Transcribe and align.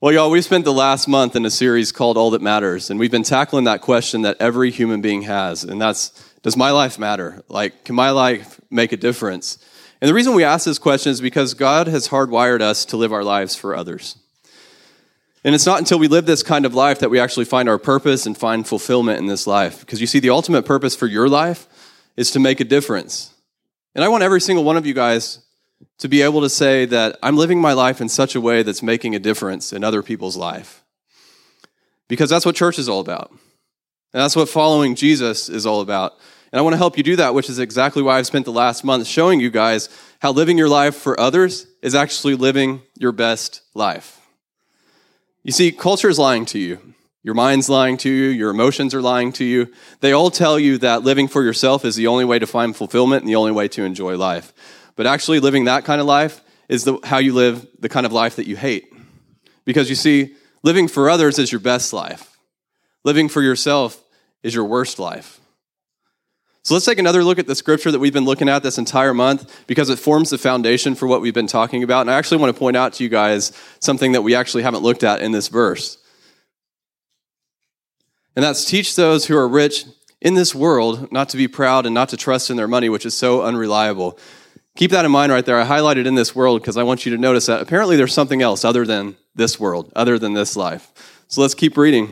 Well, 0.00 0.12
y'all, 0.12 0.30
we 0.30 0.40
spent 0.42 0.64
the 0.64 0.72
last 0.72 1.08
month 1.08 1.34
in 1.34 1.44
a 1.44 1.50
series 1.50 1.90
called 1.90 2.16
All 2.16 2.30
That 2.30 2.40
Matters, 2.40 2.88
and 2.88 3.00
we've 3.00 3.10
been 3.10 3.24
tackling 3.24 3.64
that 3.64 3.80
question 3.80 4.22
that 4.22 4.36
every 4.38 4.70
human 4.70 5.00
being 5.00 5.22
has, 5.22 5.64
and 5.64 5.80
that's 5.80 6.10
Does 6.40 6.56
my 6.56 6.70
life 6.70 7.00
matter? 7.00 7.42
Like, 7.48 7.84
can 7.84 7.96
my 7.96 8.10
life 8.10 8.60
make 8.70 8.92
a 8.92 8.96
difference? 8.96 9.58
And 10.00 10.08
the 10.08 10.14
reason 10.14 10.34
we 10.34 10.44
ask 10.44 10.64
this 10.64 10.78
question 10.78 11.10
is 11.10 11.20
because 11.20 11.54
God 11.54 11.88
has 11.88 12.10
hardwired 12.10 12.60
us 12.60 12.84
to 12.84 12.96
live 12.96 13.12
our 13.12 13.24
lives 13.24 13.56
for 13.56 13.74
others. 13.74 14.16
And 15.42 15.52
it's 15.52 15.66
not 15.66 15.80
until 15.80 15.98
we 15.98 16.06
live 16.06 16.26
this 16.26 16.44
kind 16.44 16.64
of 16.64 16.76
life 16.76 17.00
that 17.00 17.10
we 17.10 17.18
actually 17.18 17.46
find 17.46 17.68
our 17.68 17.76
purpose 17.76 18.24
and 18.24 18.38
find 18.38 18.68
fulfillment 18.68 19.18
in 19.18 19.26
this 19.26 19.48
life. 19.48 19.80
Because 19.80 20.00
you 20.00 20.06
see, 20.06 20.20
the 20.20 20.30
ultimate 20.30 20.64
purpose 20.64 20.94
for 20.94 21.08
your 21.08 21.28
life 21.28 21.66
is 22.16 22.30
to 22.30 22.38
make 22.38 22.60
a 22.60 22.64
difference. 22.64 23.34
And 23.96 24.04
I 24.04 24.08
want 24.08 24.22
every 24.22 24.40
single 24.40 24.62
one 24.62 24.76
of 24.76 24.86
you 24.86 24.94
guys 24.94 25.40
to 25.98 26.08
be 26.08 26.22
able 26.22 26.40
to 26.40 26.50
say 26.50 26.84
that 26.86 27.18
I'm 27.22 27.36
living 27.36 27.60
my 27.60 27.72
life 27.72 28.00
in 28.00 28.08
such 28.08 28.34
a 28.34 28.40
way 28.40 28.62
that's 28.62 28.82
making 28.82 29.14
a 29.14 29.18
difference 29.18 29.72
in 29.72 29.84
other 29.84 30.02
people's 30.02 30.36
life. 30.36 30.84
Because 32.08 32.30
that's 32.30 32.46
what 32.46 32.56
church 32.56 32.78
is 32.78 32.88
all 32.88 33.00
about. 33.00 33.30
And 33.30 34.22
that's 34.22 34.36
what 34.36 34.48
following 34.48 34.94
Jesus 34.94 35.48
is 35.48 35.66
all 35.66 35.80
about. 35.80 36.14
And 36.50 36.58
I 36.58 36.62
want 36.62 36.72
to 36.72 36.78
help 36.78 36.96
you 36.96 37.02
do 37.02 37.16
that, 37.16 37.34
which 37.34 37.50
is 37.50 37.58
exactly 37.58 38.02
why 38.02 38.18
I've 38.18 38.26
spent 38.26 38.46
the 38.46 38.52
last 38.52 38.82
month 38.84 39.06
showing 39.06 39.38
you 39.38 39.50
guys 39.50 39.88
how 40.20 40.32
living 40.32 40.56
your 40.56 40.68
life 40.68 40.96
for 40.96 41.18
others 41.20 41.66
is 41.82 41.94
actually 41.94 42.34
living 42.34 42.80
your 42.96 43.12
best 43.12 43.60
life. 43.74 44.20
You 45.42 45.52
see, 45.52 45.72
culture 45.72 46.08
is 46.08 46.18
lying 46.18 46.46
to 46.46 46.58
you. 46.58 46.94
Your 47.22 47.34
mind's 47.34 47.68
lying 47.68 47.98
to 47.98 48.10
you. 48.10 48.28
Your 48.28 48.50
emotions 48.50 48.94
are 48.94 49.02
lying 49.02 49.32
to 49.32 49.44
you. 49.44 49.70
They 50.00 50.12
all 50.12 50.30
tell 50.30 50.58
you 50.58 50.78
that 50.78 51.02
living 51.02 51.28
for 51.28 51.42
yourself 51.42 51.84
is 51.84 51.96
the 51.96 52.06
only 52.06 52.24
way 52.24 52.38
to 52.38 52.46
find 52.46 52.74
fulfillment 52.74 53.22
and 53.22 53.28
the 53.28 53.36
only 53.36 53.52
way 53.52 53.68
to 53.68 53.84
enjoy 53.84 54.16
life. 54.16 54.52
But 54.98 55.06
actually, 55.06 55.38
living 55.38 55.66
that 55.66 55.84
kind 55.84 56.00
of 56.00 56.08
life 56.08 56.42
is 56.68 56.82
the, 56.82 56.98
how 57.04 57.18
you 57.18 57.32
live 57.32 57.64
the 57.78 57.88
kind 57.88 58.04
of 58.04 58.12
life 58.12 58.34
that 58.34 58.48
you 58.48 58.56
hate. 58.56 58.92
Because 59.64 59.88
you 59.88 59.94
see, 59.94 60.34
living 60.64 60.88
for 60.88 61.08
others 61.08 61.38
is 61.38 61.52
your 61.52 61.60
best 61.60 61.92
life, 61.92 62.36
living 63.04 63.28
for 63.28 63.40
yourself 63.40 64.02
is 64.42 64.56
your 64.56 64.64
worst 64.64 64.98
life. 64.98 65.38
So 66.64 66.74
let's 66.74 66.84
take 66.84 66.98
another 66.98 67.22
look 67.22 67.38
at 67.38 67.46
the 67.46 67.54
scripture 67.54 67.92
that 67.92 68.00
we've 68.00 68.12
been 68.12 68.24
looking 68.24 68.48
at 68.48 68.64
this 68.64 68.76
entire 68.76 69.14
month 69.14 69.64
because 69.68 69.88
it 69.88 70.00
forms 70.00 70.30
the 70.30 70.36
foundation 70.36 70.96
for 70.96 71.06
what 71.06 71.20
we've 71.20 71.32
been 71.32 71.46
talking 71.46 71.84
about. 71.84 72.00
And 72.00 72.10
I 72.10 72.18
actually 72.18 72.38
want 72.38 72.52
to 72.52 72.58
point 72.58 72.76
out 72.76 72.94
to 72.94 73.04
you 73.04 73.08
guys 73.08 73.52
something 73.78 74.12
that 74.12 74.22
we 74.22 74.34
actually 74.34 74.64
haven't 74.64 74.82
looked 74.82 75.04
at 75.04 75.22
in 75.22 75.30
this 75.30 75.46
verse. 75.46 75.96
And 78.34 78.44
that's 78.44 78.64
teach 78.64 78.96
those 78.96 79.26
who 79.26 79.36
are 79.36 79.48
rich 79.48 79.84
in 80.20 80.34
this 80.34 80.56
world 80.56 81.12
not 81.12 81.28
to 81.28 81.36
be 81.36 81.46
proud 81.46 81.86
and 81.86 81.94
not 81.94 82.08
to 82.08 82.16
trust 82.16 82.50
in 82.50 82.56
their 82.56 82.66
money, 82.66 82.88
which 82.88 83.06
is 83.06 83.16
so 83.16 83.42
unreliable. 83.42 84.18
Keep 84.78 84.92
that 84.92 85.04
in 85.04 85.10
mind 85.10 85.32
right 85.32 85.44
there. 85.44 85.60
I 85.60 85.66
highlighted 85.66 86.06
in 86.06 86.14
this 86.14 86.36
world 86.36 86.62
because 86.62 86.76
I 86.76 86.84
want 86.84 87.04
you 87.04 87.10
to 87.10 87.20
notice 87.20 87.46
that 87.46 87.60
apparently 87.60 87.96
there's 87.96 88.14
something 88.14 88.42
else 88.42 88.64
other 88.64 88.86
than 88.86 89.16
this 89.34 89.58
world, 89.58 89.92
other 89.96 90.20
than 90.20 90.34
this 90.34 90.54
life. 90.54 90.92
So 91.26 91.40
let's 91.40 91.56
keep 91.56 91.76
reading. 91.76 92.10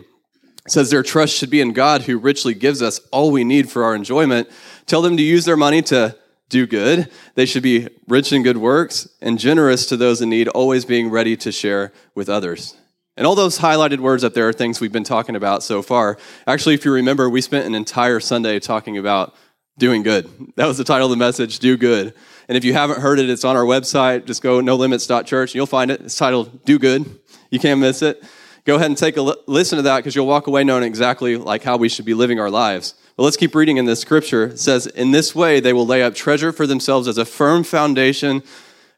It 0.64 0.72
says 0.72 0.91
their 0.91 1.05
trust 1.05 1.37
should 1.37 1.48
be 1.48 1.61
in 1.61 1.72
God 1.72 2.03
who 2.03 2.19
richly 2.19 2.55
gives 2.55 2.83
us 2.83 2.98
all 3.12 3.31
we 3.31 3.44
need 3.44 3.70
for 3.70 3.84
our 3.84 3.94
enjoyment. 3.94 4.50
Tell 4.87 5.00
them 5.00 5.17
to 5.17 5.22
use 5.22 5.44
their 5.44 5.56
money 5.56 5.81
to 5.83 6.17
do 6.48 6.67
good. 6.67 7.09
They 7.37 7.47
should 7.47 7.62
be 7.62 7.87
rich 8.09 8.33
in 8.33 8.42
good 8.42 8.56
works 8.56 9.09
and 9.20 9.39
generous 9.39 9.87
to 9.87 9.97
those 9.97 10.20
in 10.20 10.28
need, 10.28 10.48
always 10.48 10.84
being 10.84 11.09
ready 11.09 11.37
to 11.37 11.53
share 11.53 11.92
with 12.17 12.28
others. 12.28 12.77
And 13.17 13.28
all 13.28 13.37
those 13.37 13.61
highlighted 13.61 14.00
words 14.00 14.25
up 14.25 14.34
there 14.34 14.48
are 14.48 14.53
things 14.53 14.81
we've 14.81 14.91
been 14.91 15.05
talking 15.05 15.37
about 15.37 15.62
so 15.62 15.83
far. 15.83 16.19
Actually, 16.48 16.75
if 16.75 16.84
you 16.84 16.91
remember, 16.91 17.31
we 17.31 17.42
spent 17.42 17.64
an 17.64 17.77
entire 17.77 18.19
Sunday 18.19 18.59
talking 18.59 18.98
about 18.98 19.37
doing 19.79 20.03
good. 20.03 20.29
That 20.57 20.67
was 20.67 20.79
the 20.79 20.85
title 20.85 21.07
of 21.07 21.11
the 21.11 21.17
message, 21.17 21.59
Do 21.59 21.77
Good. 21.77 22.15
And 22.49 22.57
if 22.57 22.65
you 22.65 22.73
haven't 22.73 23.01
heard 23.01 23.19
it, 23.19 23.29
it's 23.29 23.45
on 23.45 23.57
our 23.57 23.65
website. 23.65 24.25
Just 24.25 24.43
go 24.43 24.61
nolimits.church 24.61 25.51
and 25.51 25.55
you'll 25.55 25.67
find 25.67 25.91
it. 25.91 26.01
It's 26.01 26.17
titled 26.17 26.65
Do 26.65 26.79
Good. 26.79 27.19
You 27.51 27.59
can't 27.59 27.81
miss 27.81 28.03
it. 28.03 28.23
Go 28.65 28.77
ahead 28.77 28.87
and 28.87 28.99
take 28.99 29.17
a 29.17 29.23
listen 29.47 29.77
to 29.77 29.83
that 29.83 29.99
because 29.99 30.17
you'll 30.17 30.27
walk 30.27 30.49
away 30.49 30.65
knowing 30.65 30.83
exactly 30.83 31.37
like 31.37 31.63
how 31.63 31.77
we 31.77 31.89
should 31.89 32.05
be 32.05 32.15
living 32.15 32.41
our 32.41 32.51
lives. 32.51 32.95
But 33.17 33.23
let's 33.23 33.37
keep 33.37 33.55
reading 33.55 33.77
in 33.77 33.85
this 33.85 34.01
scripture. 34.01 34.45
It 34.45 34.59
says, 34.59 34.87
In 34.87 35.13
this 35.13 35.35
way 35.35 35.61
they 35.61 35.73
will 35.73 35.87
lay 35.87 36.03
up 36.03 36.15
treasure 36.15 36.53
for 36.53 36.67
themselves 36.67 37.06
as 37.06 37.17
a 37.17 37.25
firm 37.25 37.62
foundation 37.62 38.43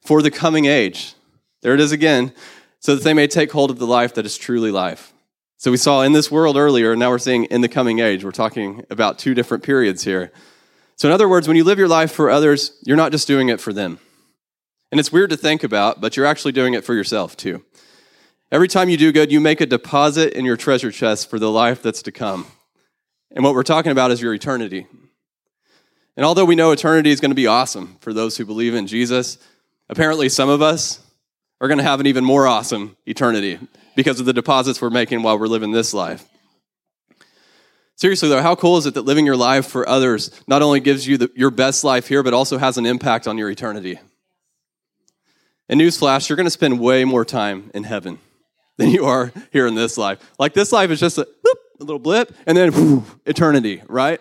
for 0.00 0.22
the 0.22 0.30
coming 0.30 0.64
age. 0.64 1.14
There 1.60 1.74
it 1.74 1.80
is 1.80 1.92
again, 1.92 2.32
so 2.80 2.94
that 2.94 3.04
they 3.04 3.14
may 3.14 3.26
take 3.26 3.52
hold 3.52 3.70
of 3.70 3.78
the 3.78 3.86
life 3.86 4.14
that 4.14 4.24
is 4.24 4.38
truly 4.38 4.70
life. 4.70 5.12
So 5.58 5.70
we 5.70 5.76
saw 5.76 6.02
in 6.02 6.12
this 6.12 6.30
world 6.30 6.56
earlier, 6.56 6.92
and 6.92 7.00
now 7.00 7.10
we're 7.10 7.18
seeing 7.18 7.44
in 7.44 7.60
the 7.60 7.68
coming 7.68 7.98
age. 7.98 8.24
We're 8.24 8.30
talking 8.30 8.84
about 8.90 9.18
two 9.18 9.34
different 9.34 9.64
periods 9.64 10.04
here. 10.04 10.32
So, 10.98 11.06
in 11.06 11.14
other 11.14 11.28
words, 11.28 11.46
when 11.46 11.56
you 11.56 11.62
live 11.62 11.78
your 11.78 11.88
life 11.88 12.10
for 12.10 12.28
others, 12.28 12.72
you're 12.84 12.96
not 12.96 13.12
just 13.12 13.28
doing 13.28 13.48
it 13.48 13.60
for 13.60 13.72
them. 13.72 14.00
And 14.90 14.98
it's 14.98 15.12
weird 15.12 15.30
to 15.30 15.36
think 15.36 15.62
about, 15.62 16.00
but 16.00 16.16
you're 16.16 16.26
actually 16.26 16.50
doing 16.50 16.74
it 16.74 16.84
for 16.84 16.92
yourself 16.92 17.36
too. 17.36 17.64
Every 18.50 18.66
time 18.66 18.88
you 18.88 18.96
do 18.96 19.12
good, 19.12 19.30
you 19.30 19.38
make 19.38 19.60
a 19.60 19.66
deposit 19.66 20.32
in 20.32 20.44
your 20.44 20.56
treasure 20.56 20.90
chest 20.90 21.30
for 21.30 21.38
the 21.38 21.50
life 21.52 21.82
that's 21.82 22.02
to 22.02 22.12
come. 22.12 22.46
And 23.30 23.44
what 23.44 23.54
we're 23.54 23.62
talking 23.62 23.92
about 23.92 24.10
is 24.10 24.20
your 24.20 24.34
eternity. 24.34 24.88
And 26.16 26.26
although 26.26 26.44
we 26.44 26.56
know 26.56 26.72
eternity 26.72 27.10
is 27.10 27.20
going 27.20 27.30
to 27.30 27.36
be 27.36 27.46
awesome 27.46 27.96
for 28.00 28.12
those 28.12 28.36
who 28.36 28.44
believe 28.44 28.74
in 28.74 28.88
Jesus, 28.88 29.38
apparently 29.88 30.28
some 30.28 30.48
of 30.48 30.62
us 30.62 31.00
are 31.60 31.68
going 31.68 31.78
to 31.78 31.84
have 31.84 32.00
an 32.00 32.06
even 32.06 32.24
more 32.24 32.48
awesome 32.48 32.96
eternity 33.06 33.60
because 33.94 34.18
of 34.18 34.26
the 34.26 34.32
deposits 34.32 34.82
we're 34.82 34.90
making 34.90 35.22
while 35.22 35.38
we're 35.38 35.46
living 35.46 35.70
this 35.70 35.94
life. 35.94 36.26
Seriously, 37.98 38.28
though, 38.28 38.40
how 38.40 38.54
cool 38.54 38.76
is 38.76 38.86
it 38.86 38.94
that 38.94 39.02
living 39.02 39.26
your 39.26 39.36
life 39.36 39.66
for 39.66 39.88
others 39.88 40.30
not 40.46 40.62
only 40.62 40.78
gives 40.78 41.04
you 41.04 41.18
the, 41.18 41.32
your 41.34 41.50
best 41.50 41.82
life 41.82 42.06
here, 42.06 42.22
but 42.22 42.32
also 42.32 42.56
has 42.56 42.78
an 42.78 42.86
impact 42.86 43.26
on 43.26 43.36
your 43.36 43.50
eternity? 43.50 43.98
And 45.68 45.80
newsflash, 45.80 46.28
you're 46.28 46.36
going 46.36 46.46
to 46.46 46.50
spend 46.50 46.78
way 46.78 47.04
more 47.04 47.24
time 47.24 47.72
in 47.74 47.82
heaven 47.82 48.20
than 48.76 48.90
you 48.90 49.06
are 49.06 49.32
here 49.50 49.66
in 49.66 49.74
this 49.74 49.98
life. 49.98 50.20
Like 50.38 50.54
this 50.54 50.70
life 50.70 50.90
is 50.92 51.00
just 51.00 51.18
a, 51.18 51.26
whoop, 51.42 51.58
a 51.80 51.82
little 51.82 51.98
blip, 51.98 52.32
and 52.46 52.56
then 52.56 52.70
whew, 52.72 53.04
eternity, 53.26 53.82
right? 53.88 54.20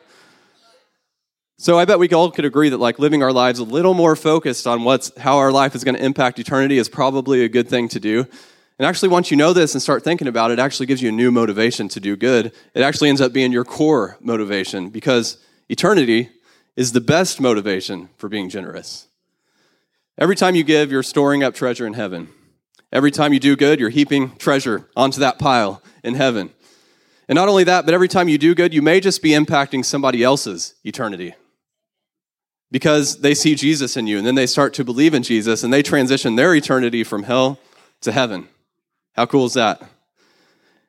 So 1.59 1.77
I 1.77 1.85
bet 1.85 1.99
we 1.99 2.09
all 2.09 2.31
could 2.31 2.45
agree 2.45 2.69
that 2.69 2.79
like 2.79 2.97
living 2.97 3.21
our 3.21 3.31
lives 3.31 3.59
a 3.59 3.63
little 3.63 3.93
more 3.93 4.15
focused 4.15 4.65
on 4.65 4.85
what's 4.85 5.15
how 5.19 5.37
our 5.37 5.51
life 5.51 5.75
is 5.75 5.83
going 5.83 5.95
to 5.95 6.03
impact 6.03 6.39
eternity 6.39 6.79
is 6.79 6.89
probably 6.89 7.43
a 7.43 7.49
good 7.49 7.67
thing 7.67 7.89
to 7.89 7.99
do. 7.99 8.25
And 8.79 8.85
actually, 8.85 9.09
once 9.09 9.31
you 9.31 9.37
know 9.37 9.53
this 9.53 9.73
and 9.73 9.81
start 9.81 10.03
thinking 10.03 10.27
about 10.27 10.51
it, 10.51 10.59
it 10.59 10.61
actually 10.61 10.85
gives 10.85 11.01
you 11.01 11.09
a 11.09 11.11
new 11.11 11.31
motivation 11.31 11.87
to 11.89 11.99
do 11.99 12.15
good. 12.15 12.47
It 12.75 12.81
actually 12.81 13.09
ends 13.09 13.21
up 13.21 13.33
being 13.33 13.51
your 13.51 13.65
core 13.65 14.17
motivation 14.21 14.89
because 14.89 15.37
eternity 15.67 16.29
is 16.75 16.91
the 16.91 17.01
best 17.01 17.41
motivation 17.41 18.09
for 18.17 18.29
being 18.29 18.49
generous. 18.49 19.07
Every 20.17 20.35
time 20.35 20.55
you 20.55 20.63
give, 20.63 20.91
you're 20.91 21.03
storing 21.03 21.43
up 21.43 21.55
treasure 21.55 21.87
in 21.87 21.93
heaven. 21.93 22.29
Every 22.91 23.11
time 23.11 23.33
you 23.33 23.39
do 23.39 23.55
good, 23.55 23.79
you're 23.79 23.89
heaping 23.89 24.35
treasure 24.37 24.87
onto 24.95 25.19
that 25.19 25.39
pile 25.39 25.81
in 26.03 26.13
heaven. 26.13 26.51
And 27.27 27.35
not 27.35 27.49
only 27.49 27.65
that, 27.65 27.85
but 27.85 27.93
every 27.93 28.07
time 28.07 28.29
you 28.29 28.37
do 28.37 28.55
good, 28.55 28.73
you 28.73 28.81
may 28.81 28.99
just 28.99 29.21
be 29.21 29.31
impacting 29.31 29.83
somebody 29.83 30.23
else's 30.23 30.75
eternity 30.83 31.33
because 32.71 33.19
they 33.21 33.33
see 33.33 33.55
Jesus 33.55 33.97
in 33.97 34.07
you 34.07 34.17
and 34.17 34.25
then 34.25 34.35
they 34.35 34.45
start 34.45 34.73
to 34.75 34.83
believe 34.83 35.13
in 35.13 35.23
Jesus 35.23 35.63
and 35.63 35.73
they 35.73 35.83
transition 35.83 36.35
their 36.35 36.55
eternity 36.55 37.03
from 37.03 37.23
hell 37.23 37.59
to 38.01 38.11
heaven. 38.11 38.47
How 39.17 39.25
cool 39.25 39.47
is 39.47 39.55
that? 39.55 39.81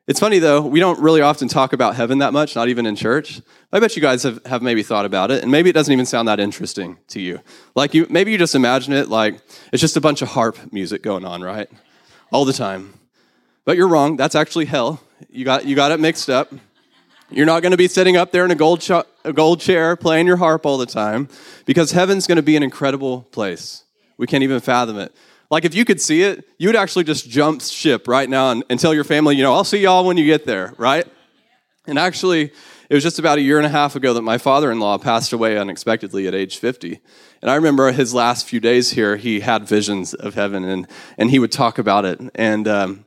It's 0.06 0.20
funny 0.20 0.38
though, 0.38 0.60
we 0.60 0.80
don't 0.80 0.98
really 1.00 1.22
often 1.22 1.48
talk 1.48 1.72
about 1.72 1.96
heaven 1.96 2.18
that 2.18 2.34
much, 2.34 2.54
not 2.54 2.68
even 2.68 2.84
in 2.84 2.94
church. 2.94 3.40
I 3.72 3.80
bet 3.80 3.96
you 3.96 4.02
guys 4.02 4.22
have, 4.22 4.44
have 4.44 4.62
maybe 4.62 4.82
thought 4.82 5.06
about 5.06 5.30
it, 5.30 5.42
and 5.42 5.50
maybe 5.50 5.70
it 5.70 5.72
doesn't 5.72 5.92
even 5.92 6.06
sound 6.06 6.28
that 6.28 6.38
interesting 6.38 6.98
to 7.08 7.20
you. 7.20 7.40
Like 7.74 7.94
you 7.94 8.06
maybe 8.10 8.30
you 8.30 8.38
just 8.38 8.54
imagine 8.54 8.92
it 8.92 9.08
like 9.08 9.40
it's 9.72 9.80
just 9.80 9.96
a 9.96 10.00
bunch 10.00 10.20
of 10.20 10.28
harp 10.28 10.58
music 10.72 11.02
going 11.02 11.24
on, 11.24 11.42
right? 11.42 11.70
All 12.30 12.44
the 12.44 12.52
time. 12.52 12.98
But 13.64 13.78
you're 13.78 13.88
wrong. 13.88 14.16
That's 14.16 14.34
actually 14.34 14.66
hell. 14.66 15.00
You 15.30 15.46
got 15.46 15.64
you 15.64 15.74
got 15.74 15.90
it 15.90 16.00
mixed 16.00 16.28
up. 16.28 16.52
You're 17.30 17.46
not 17.46 17.60
going 17.60 17.72
to 17.72 17.78
be 17.78 17.88
sitting 17.88 18.16
up 18.16 18.30
there 18.30 18.44
in 18.44 18.50
a 18.50 18.54
gold, 18.54 18.80
ch- 18.80 18.90
a 19.24 19.32
gold 19.34 19.60
chair 19.60 19.96
playing 19.96 20.26
your 20.26 20.38
harp 20.38 20.64
all 20.64 20.78
the 20.78 20.86
time 20.86 21.28
because 21.66 21.92
heaven's 21.92 22.26
going 22.26 22.36
to 22.36 22.42
be 22.42 22.56
an 22.56 22.62
incredible 22.62 23.22
place. 23.22 23.84
We 24.16 24.26
can't 24.26 24.42
even 24.42 24.60
fathom 24.60 24.98
it. 24.98 25.14
Like 25.50 25.64
if 25.64 25.74
you 25.74 25.84
could 25.84 26.00
see 26.00 26.22
it, 26.22 26.44
you 26.58 26.68
would 26.68 26.76
actually 26.76 27.04
just 27.04 27.28
jump 27.28 27.62
ship 27.62 28.06
right 28.06 28.28
now 28.28 28.50
and, 28.50 28.64
and 28.68 28.78
tell 28.78 28.92
your 28.92 29.04
family, 29.04 29.36
you 29.36 29.42
know, 29.42 29.54
I'll 29.54 29.64
see 29.64 29.78
y'all 29.78 30.06
when 30.06 30.16
you 30.16 30.26
get 30.26 30.44
there, 30.44 30.74
right? 30.76 31.06
And 31.86 31.98
actually, 31.98 32.52
it 32.90 32.94
was 32.94 33.02
just 33.02 33.18
about 33.18 33.38
a 33.38 33.40
year 33.40 33.56
and 33.56 33.66
a 33.66 33.70
half 33.70 33.96
ago 33.96 34.12
that 34.14 34.22
my 34.22 34.36
father 34.36 34.70
in 34.70 34.78
law 34.78 34.98
passed 34.98 35.32
away 35.32 35.56
unexpectedly 35.56 36.26
at 36.26 36.34
age 36.34 36.58
50. 36.58 37.00
And 37.40 37.50
I 37.50 37.54
remember 37.54 37.92
his 37.92 38.12
last 38.12 38.46
few 38.46 38.60
days 38.60 38.90
here, 38.90 39.16
he 39.16 39.40
had 39.40 39.66
visions 39.66 40.12
of 40.12 40.34
heaven 40.34 40.64
and, 40.64 40.86
and 41.16 41.30
he 41.30 41.38
would 41.38 41.52
talk 41.52 41.78
about 41.78 42.04
it. 42.04 42.20
And 42.34 42.68
um, 42.68 43.06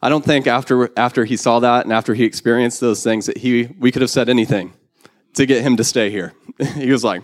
I 0.00 0.08
don't 0.08 0.24
think 0.24 0.46
after, 0.46 0.90
after 0.96 1.24
he 1.24 1.36
saw 1.36 1.58
that 1.60 1.84
and 1.84 1.92
after 1.92 2.14
he 2.14 2.24
experienced 2.24 2.80
those 2.80 3.02
things 3.02 3.26
that 3.26 3.38
he, 3.38 3.66
we 3.78 3.90
could 3.90 4.02
have 4.02 4.10
said 4.10 4.28
anything 4.28 4.74
to 5.34 5.46
get 5.46 5.62
him 5.62 5.76
to 5.76 5.84
stay 5.84 6.10
here. 6.10 6.34
he 6.76 6.92
was 6.92 7.02
like, 7.02 7.22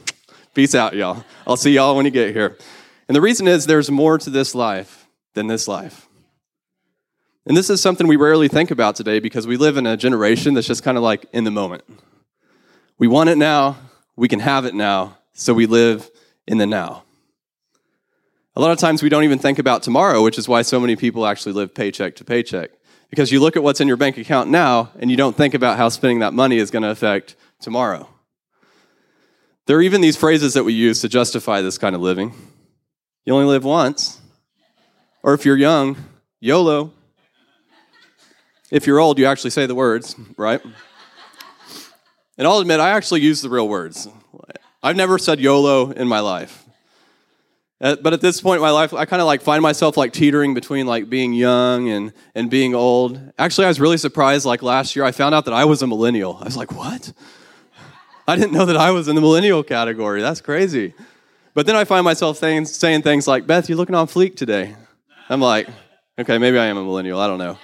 Peace 0.56 0.74
out, 0.74 0.96
y'all. 0.96 1.22
I'll 1.46 1.58
see 1.58 1.74
y'all 1.74 1.94
when 1.94 2.06
you 2.06 2.10
get 2.10 2.34
here. 2.34 2.56
And 3.08 3.14
the 3.14 3.20
reason 3.20 3.46
is 3.46 3.66
there's 3.66 3.90
more 3.90 4.18
to 4.18 4.30
this 4.30 4.54
life 4.54 5.08
than 5.34 5.46
this 5.46 5.68
life. 5.68 6.08
And 7.46 7.56
this 7.56 7.70
is 7.70 7.80
something 7.80 8.08
we 8.08 8.16
rarely 8.16 8.48
think 8.48 8.72
about 8.72 8.96
today 8.96 9.20
because 9.20 9.46
we 9.46 9.56
live 9.56 9.76
in 9.76 9.86
a 9.86 9.96
generation 9.96 10.54
that's 10.54 10.66
just 10.66 10.82
kind 10.82 10.96
of 10.96 11.04
like 11.04 11.26
in 11.32 11.44
the 11.44 11.50
moment. 11.50 11.84
We 12.98 13.06
want 13.06 13.30
it 13.30 13.38
now, 13.38 13.76
we 14.16 14.26
can 14.26 14.40
have 14.40 14.64
it 14.64 14.74
now, 14.74 15.18
so 15.32 15.54
we 15.54 15.66
live 15.66 16.10
in 16.48 16.58
the 16.58 16.66
now. 16.66 17.04
A 18.56 18.60
lot 18.60 18.72
of 18.72 18.78
times 18.78 19.02
we 19.02 19.10
don't 19.10 19.22
even 19.22 19.38
think 19.38 19.58
about 19.58 19.82
tomorrow, 19.82 20.24
which 20.24 20.38
is 20.38 20.48
why 20.48 20.62
so 20.62 20.80
many 20.80 20.96
people 20.96 21.26
actually 21.26 21.52
live 21.52 21.74
paycheck 21.74 22.16
to 22.16 22.24
paycheck. 22.24 22.70
Because 23.10 23.30
you 23.30 23.38
look 23.38 23.54
at 23.54 23.62
what's 23.62 23.80
in 23.80 23.86
your 23.86 23.98
bank 23.98 24.18
account 24.18 24.50
now 24.50 24.90
and 24.98 25.10
you 25.10 25.16
don't 25.16 25.36
think 25.36 25.54
about 25.54 25.76
how 25.76 25.88
spending 25.88 26.20
that 26.20 26.34
money 26.34 26.56
is 26.56 26.70
going 26.70 26.82
to 26.82 26.90
affect 26.90 27.36
tomorrow. 27.60 28.08
There 29.66 29.76
are 29.76 29.82
even 29.82 30.00
these 30.00 30.16
phrases 30.16 30.54
that 30.54 30.64
we 30.64 30.72
use 30.72 31.00
to 31.02 31.08
justify 31.08 31.60
this 31.60 31.78
kind 31.78 31.94
of 31.94 32.00
living. 32.00 32.32
You 33.26 33.34
only 33.34 33.46
live 33.46 33.64
once. 33.64 34.20
Or 35.24 35.34
if 35.34 35.44
you're 35.44 35.56
young, 35.56 35.96
YOLO. 36.38 36.92
If 38.70 38.86
you're 38.86 39.00
old, 39.00 39.18
you 39.18 39.26
actually 39.26 39.50
say 39.50 39.66
the 39.66 39.74
words, 39.74 40.14
right? 40.36 40.60
And 42.38 42.46
I'll 42.46 42.58
admit, 42.58 42.78
I 42.78 42.90
actually 42.90 43.22
use 43.22 43.42
the 43.42 43.50
real 43.50 43.68
words. 43.68 44.06
I've 44.80 44.94
never 44.94 45.18
said 45.18 45.40
YOLO 45.40 45.90
in 45.90 46.06
my 46.06 46.20
life. 46.20 46.64
Uh, 47.80 47.96
but 48.00 48.12
at 48.12 48.20
this 48.20 48.40
point 48.40 48.58
in 48.58 48.62
my 48.62 48.70
life, 48.70 48.94
I 48.94 49.06
kind 49.06 49.20
of 49.20 49.26
like 49.26 49.42
find 49.42 49.60
myself 49.60 49.96
like 49.96 50.12
teetering 50.12 50.54
between 50.54 50.86
like 50.86 51.10
being 51.10 51.32
young 51.32 51.88
and, 51.88 52.12
and 52.36 52.48
being 52.48 52.76
old. 52.76 53.20
Actually, 53.40 53.64
I 53.64 53.68
was 53.68 53.80
really 53.80 53.98
surprised. 53.98 54.46
Like 54.46 54.62
last 54.62 54.94
year, 54.94 55.04
I 55.04 55.10
found 55.10 55.34
out 55.34 55.46
that 55.46 55.54
I 55.54 55.64
was 55.64 55.82
a 55.82 55.88
millennial. 55.88 56.38
I 56.40 56.44
was 56.44 56.56
like, 56.56 56.70
what? 56.70 57.12
I 58.28 58.36
didn't 58.36 58.52
know 58.52 58.66
that 58.66 58.76
I 58.76 58.92
was 58.92 59.08
in 59.08 59.16
the 59.16 59.20
millennial 59.20 59.64
category. 59.64 60.22
That's 60.22 60.40
crazy. 60.40 60.94
But 61.56 61.64
then 61.64 61.74
I 61.74 61.84
find 61.84 62.04
myself 62.04 62.36
saying, 62.36 62.66
saying 62.66 63.00
things 63.00 63.26
like, 63.26 63.46
Beth, 63.46 63.66
you're 63.70 63.78
looking 63.78 63.94
on 63.94 64.08
fleek 64.08 64.36
today. 64.36 64.76
I'm 65.30 65.40
like, 65.40 65.66
okay, 66.18 66.36
maybe 66.36 66.58
I 66.58 66.66
am 66.66 66.76
a 66.76 66.84
millennial. 66.84 67.18
I 67.18 67.26
don't 67.26 67.38
know. 67.38 67.56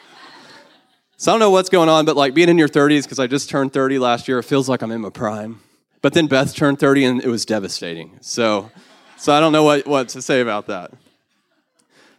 So 1.19 1.31
I 1.31 1.35
don't 1.35 1.41
know 1.41 1.51
what's 1.51 1.69
going 1.69 1.91
on, 1.91 2.07
but 2.07 2.17
like 2.17 2.33
being 2.33 2.49
in 2.49 2.57
your 2.57 2.71
30s, 2.71 3.03
because 3.03 3.19
I 3.19 3.27
just 3.27 3.51
turned 3.51 3.75
30 3.75 3.99
last 3.99 4.29
year, 4.29 4.39
it 4.39 4.45
feels 4.45 4.67
like 4.67 4.81
I'm 4.81 4.91
in 4.93 5.03
my 5.03 5.11
prime. 5.11 5.61
But 6.01 6.15
then 6.15 6.27
Beth 6.27 6.55
turned 6.55 6.79
30 6.79 7.05
and 7.05 7.23
it 7.23 7.29
was 7.29 7.45
devastating. 7.45 8.17
So 8.23 8.71
so 9.19 9.31
I 9.35 9.41
don't 9.41 9.53
know 9.53 9.63
what, 9.63 9.87
what 9.87 10.09
to 10.09 10.23
say 10.23 10.41
about 10.41 10.69
that. 10.69 10.91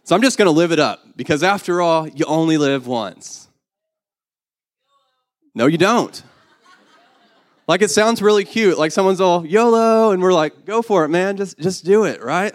So 0.04 0.14
I'm 0.14 0.22
just 0.22 0.38
going 0.38 0.46
to 0.46 0.52
live 0.52 0.70
it 0.70 0.78
up 0.78 1.04
because 1.16 1.42
after 1.42 1.82
all, 1.82 2.06
you 2.06 2.24
only 2.26 2.56
live 2.56 2.86
once. 2.86 3.48
No, 5.56 5.66
you 5.66 5.76
don't. 5.76 6.22
Like 7.66 7.82
it 7.82 7.90
sounds 7.90 8.20
really 8.20 8.44
cute. 8.44 8.78
Like 8.78 8.92
someone's 8.92 9.20
all 9.20 9.44
YOLO, 9.46 10.10
and 10.10 10.22
we're 10.22 10.34
like, 10.34 10.64
go 10.64 10.82
for 10.82 11.04
it, 11.04 11.08
man. 11.08 11.36
Just, 11.36 11.58
just 11.58 11.84
do 11.84 12.04
it, 12.04 12.22
right? 12.22 12.54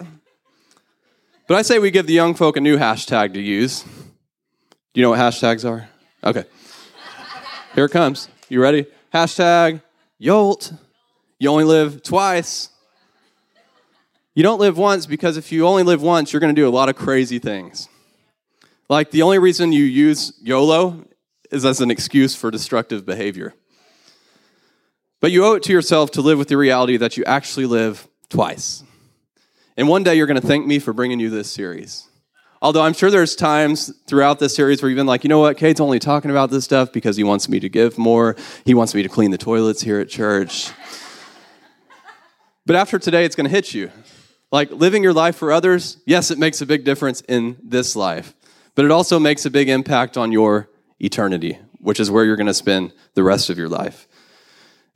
But 1.47 1.57
I 1.57 1.63
say 1.63 1.79
we 1.79 1.89
give 1.89 2.05
the 2.05 2.13
young 2.13 2.35
folk 2.35 2.57
a 2.57 2.61
new 2.61 2.77
hashtag 2.77 3.33
to 3.33 3.41
use. 3.41 3.81
Do 3.81 3.89
you 4.93 5.01
know 5.01 5.09
what 5.09 5.19
hashtags 5.19 5.67
are? 5.67 5.89
Okay. 6.23 6.43
Here 7.73 7.85
it 7.85 7.91
comes. 7.91 8.29
You 8.49 8.61
ready? 8.61 8.85
Hashtag 9.13 9.81
YOLT. 10.19 10.73
You 11.39 11.49
only 11.49 11.63
live 11.63 12.03
twice. 12.03 12.69
You 14.35 14.43
don't 14.43 14.59
live 14.59 14.77
once 14.77 15.05
because 15.05 15.37
if 15.37 15.51
you 15.51 15.65
only 15.65 15.83
live 15.83 16.01
once, 16.01 16.31
you're 16.31 16.39
going 16.39 16.53
to 16.53 16.61
do 16.61 16.67
a 16.67 16.69
lot 16.69 16.87
of 16.87 16.95
crazy 16.95 17.39
things. 17.39 17.89
Like 18.89 19.11
the 19.11 19.21
only 19.21 19.39
reason 19.39 19.71
you 19.71 19.83
use 19.83 20.33
YOLO 20.41 21.05
is 21.51 21.65
as 21.65 21.81
an 21.81 21.89
excuse 21.89 22.35
for 22.35 22.51
destructive 22.51 23.05
behavior. 23.05 23.53
But 25.21 25.31
you 25.31 25.45
owe 25.45 25.53
it 25.53 25.63
to 25.63 25.73
yourself 25.73 26.11
to 26.11 26.21
live 26.21 26.37
with 26.37 26.47
the 26.47 26.57
reality 26.57 26.97
that 26.97 27.17
you 27.17 27.25
actually 27.25 27.65
live 27.65 28.07
twice. 28.29 28.83
And 29.75 29.87
one 29.87 30.03
day 30.03 30.15
you're 30.15 30.27
going 30.27 30.39
to 30.39 30.47
thank 30.47 30.65
me 30.65 30.79
for 30.79 30.93
bringing 30.93 31.19
you 31.19 31.29
this 31.29 31.51
series. 31.51 32.07
Although 32.61 32.81
I'm 32.81 32.93
sure 32.93 33.09
there's 33.09 33.35
times 33.35 33.93
throughout 34.05 34.39
this 34.39 34.53
series 34.53 34.81
where 34.81 34.89
you've 34.89 34.97
been 34.97 35.07
like, 35.07 35.23
you 35.23 35.29
know 35.29 35.39
what, 35.39 35.57
Kate's 35.57 35.79
only 35.79 35.99
talking 35.99 36.29
about 36.29 36.49
this 36.51 36.65
stuff 36.65 36.91
because 36.91 37.15
he 37.15 37.23
wants 37.23 37.47
me 37.47 37.59
to 37.61 37.69
give 37.69 37.97
more. 37.97 38.35
He 38.65 38.73
wants 38.73 38.93
me 38.93 39.01
to 39.03 39.09
clean 39.09 39.31
the 39.31 39.37
toilets 39.37 39.81
here 39.81 39.99
at 39.99 40.09
church. 40.09 40.71
but 42.65 42.75
after 42.75 42.99
today, 42.99 43.23
it's 43.23 43.35
going 43.35 43.45
to 43.45 43.51
hit 43.51 43.73
you. 43.73 43.89
Like 44.51 44.71
living 44.71 45.03
your 45.03 45.13
life 45.13 45.37
for 45.37 45.53
others, 45.53 45.97
yes, 46.05 46.31
it 46.31 46.37
makes 46.37 46.59
a 46.59 46.65
big 46.65 46.83
difference 46.83 47.21
in 47.21 47.57
this 47.63 47.95
life, 47.95 48.33
but 48.75 48.83
it 48.83 48.91
also 48.91 49.19
makes 49.19 49.45
a 49.45 49.49
big 49.49 49.69
impact 49.69 50.17
on 50.17 50.33
your 50.33 50.69
eternity, 50.99 51.59
which 51.79 51.99
is 51.99 52.11
where 52.11 52.25
you're 52.25 52.35
going 52.35 52.47
to 52.47 52.53
spend 52.53 52.91
the 53.13 53.23
rest 53.23 53.49
of 53.49 53.57
your 53.57 53.69
life. 53.69 54.08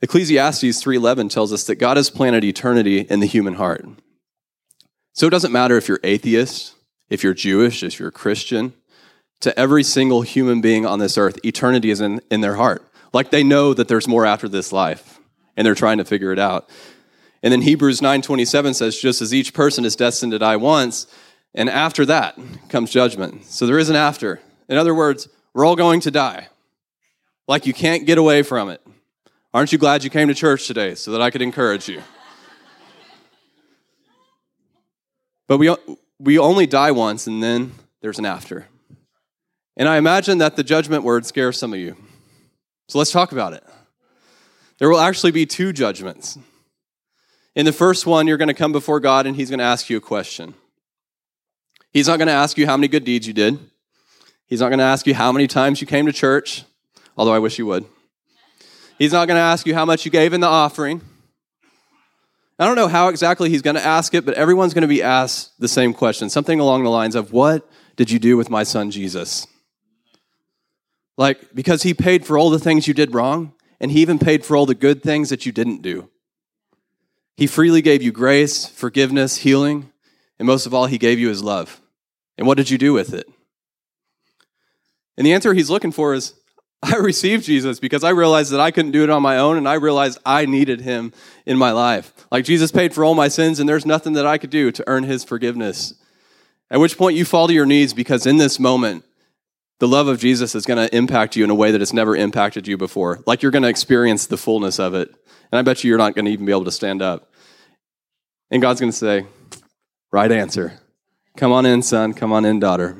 Ecclesiastes 0.02 0.82
3:11 0.82 1.28
tells 1.28 1.52
us 1.52 1.64
that 1.64 1.76
God 1.76 1.96
has 1.96 2.10
planted 2.10 2.44
eternity 2.44 3.00
in 3.00 3.20
the 3.20 3.26
human 3.26 3.54
heart. 3.54 3.86
So 5.12 5.26
it 5.26 5.30
doesn't 5.30 5.52
matter 5.52 5.76
if 5.76 5.88
you're 5.88 6.00
atheist, 6.02 6.74
if 7.08 7.22
you're 7.22 7.34
Jewish, 7.34 7.82
if 7.82 7.98
you're 7.98 8.10
Christian, 8.10 8.74
to 9.40 9.58
every 9.58 9.82
single 9.84 10.22
human 10.22 10.60
being 10.60 10.84
on 10.84 10.98
this 10.98 11.16
earth, 11.16 11.38
eternity 11.44 11.90
is 11.90 12.00
in, 12.00 12.20
in 12.30 12.40
their 12.40 12.56
heart. 12.56 12.82
Like 13.12 13.30
they 13.30 13.44
know 13.44 13.74
that 13.74 13.88
there's 13.88 14.08
more 14.08 14.26
after 14.26 14.48
this 14.48 14.72
life, 14.72 15.20
and 15.56 15.66
they're 15.66 15.74
trying 15.74 15.98
to 15.98 16.04
figure 16.04 16.32
it 16.32 16.38
out. 16.38 16.68
And 17.42 17.52
then 17.52 17.62
Hebrews 17.62 18.00
9:27 18.00 18.74
says 18.74 18.98
just 18.98 19.22
as 19.22 19.32
each 19.32 19.54
person 19.54 19.84
is 19.84 19.96
destined 19.96 20.32
to 20.32 20.38
die 20.38 20.56
once, 20.56 21.06
and 21.54 21.70
after 21.70 22.04
that 22.06 22.38
comes 22.68 22.90
judgment. 22.90 23.44
So 23.44 23.66
there 23.66 23.78
is 23.78 23.90
an 23.90 23.96
after. 23.96 24.40
In 24.68 24.76
other 24.78 24.94
words, 24.94 25.28
we're 25.52 25.64
all 25.64 25.76
going 25.76 26.00
to 26.00 26.10
die. 26.10 26.48
Like 27.46 27.66
you 27.66 27.74
can't 27.74 28.06
get 28.06 28.18
away 28.18 28.42
from 28.42 28.70
it. 28.70 28.80
Aren't 29.54 29.70
you 29.70 29.78
glad 29.78 30.02
you 30.02 30.10
came 30.10 30.26
to 30.26 30.34
church 30.34 30.66
today 30.66 30.96
so 30.96 31.12
that 31.12 31.22
I 31.22 31.30
could 31.30 31.40
encourage 31.40 31.88
you? 31.88 32.02
but 35.46 35.58
we 35.58 35.72
we 36.18 36.38
only 36.40 36.66
die 36.66 36.90
once 36.90 37.28
and 37.28 37.40
then 37.40 37.72
there's 38.00 38.18
an 38.18 38.26
after. 38.26 38.66
And 39.76 39.88
I 39.88 39.96
imagine 39.96 40.38
that 40.38 40.56
the 40.56 40.64
judgment 40.64 41.04
word 41.04 41.24
scares 41.24 41.56
some 41.56 41.72
of 41.72 41.78
you. 41.78 41.96
So 42.88 42.98
let's 42.98 43.12
talk 43.12 43.30
about 43.30 43.52
it. 43.52 43.62
There 44.78 44.90
will 44.90 45.00
actually 45.00 45.30
be 45.30 45.46
two 45.46 45.72
judgments. 45.72 46.36
In 47.54 47.64
the 47.64 47.72
first 47.72 48.06
one, 48.06 48.26
you're 48.26 48.36
going 48.36 48.48
to 48.48 48.54
come 48.54 48.72
before 48.72 48.98
God 48.98 49.24
and 49.24 49.36
He's 49.36 49.50
going 49.50 49.60
to 49.60 49.64
ask 49.64 49.88
you 49.88 49.96
a 49.96 50.00
question. 50.00 50.54
He's 51.92 52.08
not 52.08 52.18
going 52.18 52.26
to 52.26 52.34
ask 52.34 52.58
you 52.58 52.66
how 52.66 52.76
many 52.76 52.88
good 52.88 53.04
deeds 53.04 53.28
you 53.28 53.32
did. 53.32 53.60
He's 54.46 54.60
not 54.60 54.70
going 54.70 54.80
to 54.80 54.84
ask 54.84 55.06
you 55.06 55.14
how 55.14 55.30
many 55.30 55.46
times 55.46 55.80
you 55.80 55.86
came 55.86 56.06
to 56.06 56.12
church, 56.12 56.64
although 57.16 57.32
I 57.32 57.38
wish 57.38 57.56
you 57.56 57.66
would. 57.66 57.86
He's 58.98 59.12
not 59.12 59.26
going 59.26 59.36
to 59.36 59.42
ask 59.42 59.66
you 59.66 59.74
how 59.74 59.84
much 59.84 60.04
you 60.04 60.10
gave 60.10 60.32
in 60.32 60.40
the 60.40 60.46
offering. 60.46 61.00
I 62.58 62.66
don't 62.66 62.76
know 62.76 62.88
how 62.88 63.08
exactly 63.08 63.50
he's 63.50 63.62
going 63.62 63.76
to 63.76 63.84
ask 63.84 64.14
it, 64.14 64.24
but 64.24 64.34
everyone's 64.34 64.74
going 64.74 64.82
to 64.82 64.88
be 64.88 65.02
asked 65.02 65.58
the 65.58 65.68
same 65.68 65.92
question 65.92 66.30
something 66.30 66.60
along 66.60 66.84
the 66.84 66.90
lines 66.90 67.14
of, 67.14 67.32
What 67.32 67.68
did 67.96 68.10
you 68.10 68.18
do 68.18 68.36
with 68.36 68.50
my 68.50 68.62
son 68.62 68.90
Jesus? 68.90 69.46
Like, 71.16 71.54
because 71.54 71.82
he 71.82 71.94
paid 71.94 72.24
for 72.24 72.38
all 72.38 72.50
the 72.50 72.58
things 72.58 72.86
you 72.86 72.94
did 72.94 73.14
wrong, 73.14 73.52
and 73.80 73.90
he 73.90 74.00
even 74.00 74.18
paid 74.18 74.44
for 74.44 74.56
all 74.56 74.66
the 74.66 74.74
good 74.74 75.02
things 75.02 75.30
that 75.30 75.44
you 75.46 75.52
didn't 75.52 75.82
do. 75.82 76.10
He 77.36 77.46
freely 77.46 77.82
gave 77.82 78.02
you 78.02 78.12
grace, 78.12 78.66
forgiveness, 78.66 79.38
healing, 79.38 79.90
and 80.38 80.46
most 80.46 80.66
of 80.66 80.74
all, 80.74 80.86
He 80.86 80.98
gave 80.98 81.18
you 81.18 81.28
His 81.28 81.42
love. 81.42 81.80
And 82.36 82.46
what 82.46 82.56
did 82.56 82.70
you 82.70 82.78
do 82.78 82.92
with 82.92 83.12
it? 83.12 83.26
And 85.16 85.26
the 85.26 85.32
answer 85.32 85.54
He's 85.54 85.70
looking 85.70 85.92
for 85.92 86.14
is 86.14 86.34
I 86.92 86.96
received 86.96 87.44
Jesus 87.44 87.80
because 87.80 88.04
I 88.04 88.10
realized 88.10 88.52
that 88.52 88.60
I 88.60 88.70
couldn't 88.70 88.90
do 88.90 89.04
it 89.04 89.10
on 89.10 89.22
my 89.22 89.38
own, 89.38 89.56
and 89.56 89.66
I 89.66 89.74
realized 89.74 90.18
I 90.26 90.44
needed 90.44 90.82
Him 90.82 91.14
in 91.46 91.56
my 91.56 91.72
life. 91.72 92.12
Like 92.30 92.44
Jesus 92.44 92.70
paid 92.70 92.92
for 92.92 93.04
all 93.04 93.14
my 93.14 93.28
sins, 93.28 93.58
and 93.58 93.66
there's 93.66 93.86
nothing 93.86 94.12
that 94.14 94.26
I 94.26 94.36
could 94.36 94.50
do 94.50 94.70
to 94.70 94.84
earn 94.86 95.04
His 95.04 95.24
forgiveness. 95.24 95.94
At 96.70 96.80
which 96.80 96.98
point 96.98 97.16
you 97.16 97.24
fall 97.24 97.48
to 97.48 97.54
your 97.54 97.64
knees 97.64 97.94
because 97.94 98.26
in 98.26 98.36
this 98.36 98.58
moment, 98.58 99.04
the 99.78 99.88
love 99.88 100.08
of 100.08 100.18
Jesus 100.18 100.54
is 100.54 100.66
going 100.66 100.76
to 100.88 100.94
impact 100.94 101.36
you 101.36 101.44
in 101.44 101.50
a 101.50 101.54
way 101.54 101.70
that 101.70 101.80
it's 101.80 101.92
never 101.92 102.14
impacted 102.16 102.68
you 102.68 102.76
before. 102.76 103.20
Like 103.26 103.42
you're 103.42 103.50
going 103.50 103.62
to 103.62 103.68
experience 103.68 104.26
the 104.26 104.36
fullness 104.36 104.78
of 104.78 104.94
it. 104.94 105.08
And 105.50 105.58
I 105.58 105.62
bet 105.62 105.84
you 105.84 105.88
you're 105.88 105.98
not 105.98 106.14
going 106.14 106.26
to 106.26 106.30
even 106.30 106.46
be 106.46 106.52
able 106.52 106.64
to 106.64 106.72
stand 106.72 107.00
up. 107.02 107.32
And 108.50 108.60
God's 108.62 108.80
going 108.80 108.92
to 108.92 108.96
say, 108.96 109.26
Right 110.12 110.30
answer. 110.30 110.80
Come 111.36 111.50
on 111.50 111.66
in, 111.66 111.82
son. 111.82 112.12
Come 112.12 112.32
on 112.32 112.44
in, 112.44 112.60
daughter, 112.60 112.96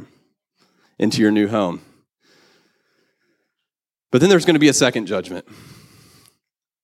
into 0.98 1.20
your 1.20 1.30
new 1.30 1.48
home. 1.48 1.83
But 4.14 4.20
then 4.20 4.30
there's 4.30 4.44
going 4.44 4.54
to 4.54 4.60
be 4.60 4.68
a 4.68 4.72
second 4.72 5.06
judgment 5.06 5.44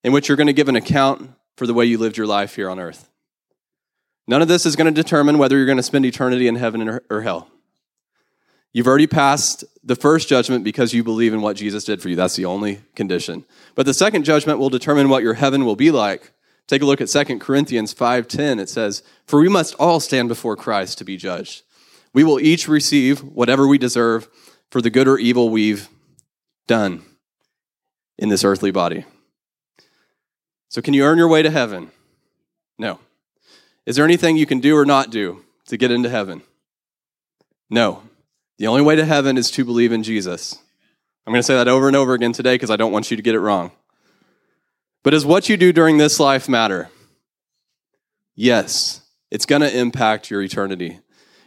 in 0.02 0.12
which 0.12 0.26
you're 0.26 0.36
going 0.36 0.48
to 0.48 0.52
give 0.52 0.68
an 0.68 0.74
account 0.74 1.30
for 1.56 1.64
the 1.64 1.72
way 1.72 1.84
you 1.84 1.96
lived 1.96 2.16
your 2.16 2.26
life 2.26 2.56
here 2.56 2.68
on 2.68 2.80
earth. 2.80 3.08
None 4.26 4.42
of 4.42 4.48
this 4.48 4.66
is 4.66 4.74
going 4.74 4.92
to 4.92 5.02
determine 5.02 5.38
whether 5.38 5.56
you're 5.56 5.64
going 5.64 5.76
to 5.76 5.82
spend 5.84 6.04
eternity 6.04 6.48
in 6.48 6.56
heaven 6.56 6.98
or 7.08 7.20
hell. 7.20 7.46
You've 8.72 8.88
already 8.88 9.06
passed 9.06 9.62
the 9.84 9.94
first 9.94 10.28
judgment 10.28 10.64
because 10.64 10.92
you 10.92 11.04
believe 11.04 11.32
in 11.32 11.40
what 11.40 11.54
Jesus 11.54 11.84
did 11.84 12.02
for 12.02 12.08
you. 12.08 12.16
That's 12.16 12.34
the 12.34 12.46
only 12.46 12.80
condition. 12.96 13.44
But 13.76 13.86
the 13.86 13.94
second 13.94 14.24
judgment 14.24 14.58
will 14.58 14.68
determine 14.68 15.08
what 15.08 15.22
your 15.22 15.34
heaven 15.34 15.64
will 15.64 15.76
be 15.76 15.92
like. 15.92 16.32
Take 16.66 16.82
a 16.82 16.84
look 16.84 17.00
at 17.00 17.10
2 17.10 17.38
Corinthians 17.38 17.94
5:10. 17.94 18.58
It 18.58 18.68
says, 18.68 19.04
"For 19.24 19.38
we 19.38 19.48
must 19.48 19.76
all 19.76 20.00
stand 20.00 20.28
before 20.28 20.56
Christ 20.56 20.98
to 20.98 21.04
be 21.04 21.16
judged. 21.16 21.62
We 22.12 22.24
will 22.24 22.40
each 22.40 22.66
receive 22.66 23.20
whatever 23.20 23.68
we 23.68 23.78
deserve 23.78 24.28
for 24.68 24.82
the 24.82 24.90
good 24.90 25.06
or 25.06 25.16
evil 25.16 25.48
we've 25.48 25.88
done 26.66 27.04
in 28.20 28.28
this 28.28 28.44
earthly 28.44 28.70
body." 28.70 29.04
So 30.68 30.80
can 30.80 30.94
you 30.94 31.02
earn 31.02 31.18
your 31.18 31.28
way 31.28 31.42
to 31.42 31.50
heaven? 31.50 31.90
No. 32.78 33.00
Is 33.86 33.96
there 33.96 34.04
anything 34.04 34.36
you 34.36 34.46
can 34.46 34.60
do 34.60 34.76
or 34.76 34.84
not 34.86 35.10
do 35.10 35.44
to 35.66 35.76
get 35.76 35.90
into 35.90 36.08
heaven? 36.08 36.42
No. 37.68 38.04
The 38.58 38.68
only 38.68 38.82
way 38.82 38.94
to 38.94 39.04
heaven 39.04 39.36
is 39.36 39.50
to 39.52 39.64
believe 39.64 39.90
in 39.90 40.04
Jesus. 40.04 40.56
I'm 41.26 41.32
going 41.32 41.40
to 41.40 41.46
say 41.46 41.56
that 41.56 41.66
over 41.66 41.88
and 41.88 41.96
over 41.96 42.14
again 42.14 42.32
today 42.32 42.54
because 42.54 42.70
I 42.70 42.76
don't 42.76 42.92
want 42.92 43.10
you 43.10 43.16
to 43.16 43.22
get 43.22 43.34
it 43.34 43.40
wrong. 43.40 43.72
But 45.02 45.10
does 45.10 45.26
what 45.26 45.48
you 45.48 45.56
do 45.56 45.72
during 45.72 45.98
this 45.98 46.20
life 46.20 46.48
matter? 46.48 46.90
Yes, 48.34 49.00
it's 49.30 49.46
going 49.46 49.62
to 49.62 49.76
impact 49.76 50.30
your 50.30 50.42
eternity. 50.42 51.00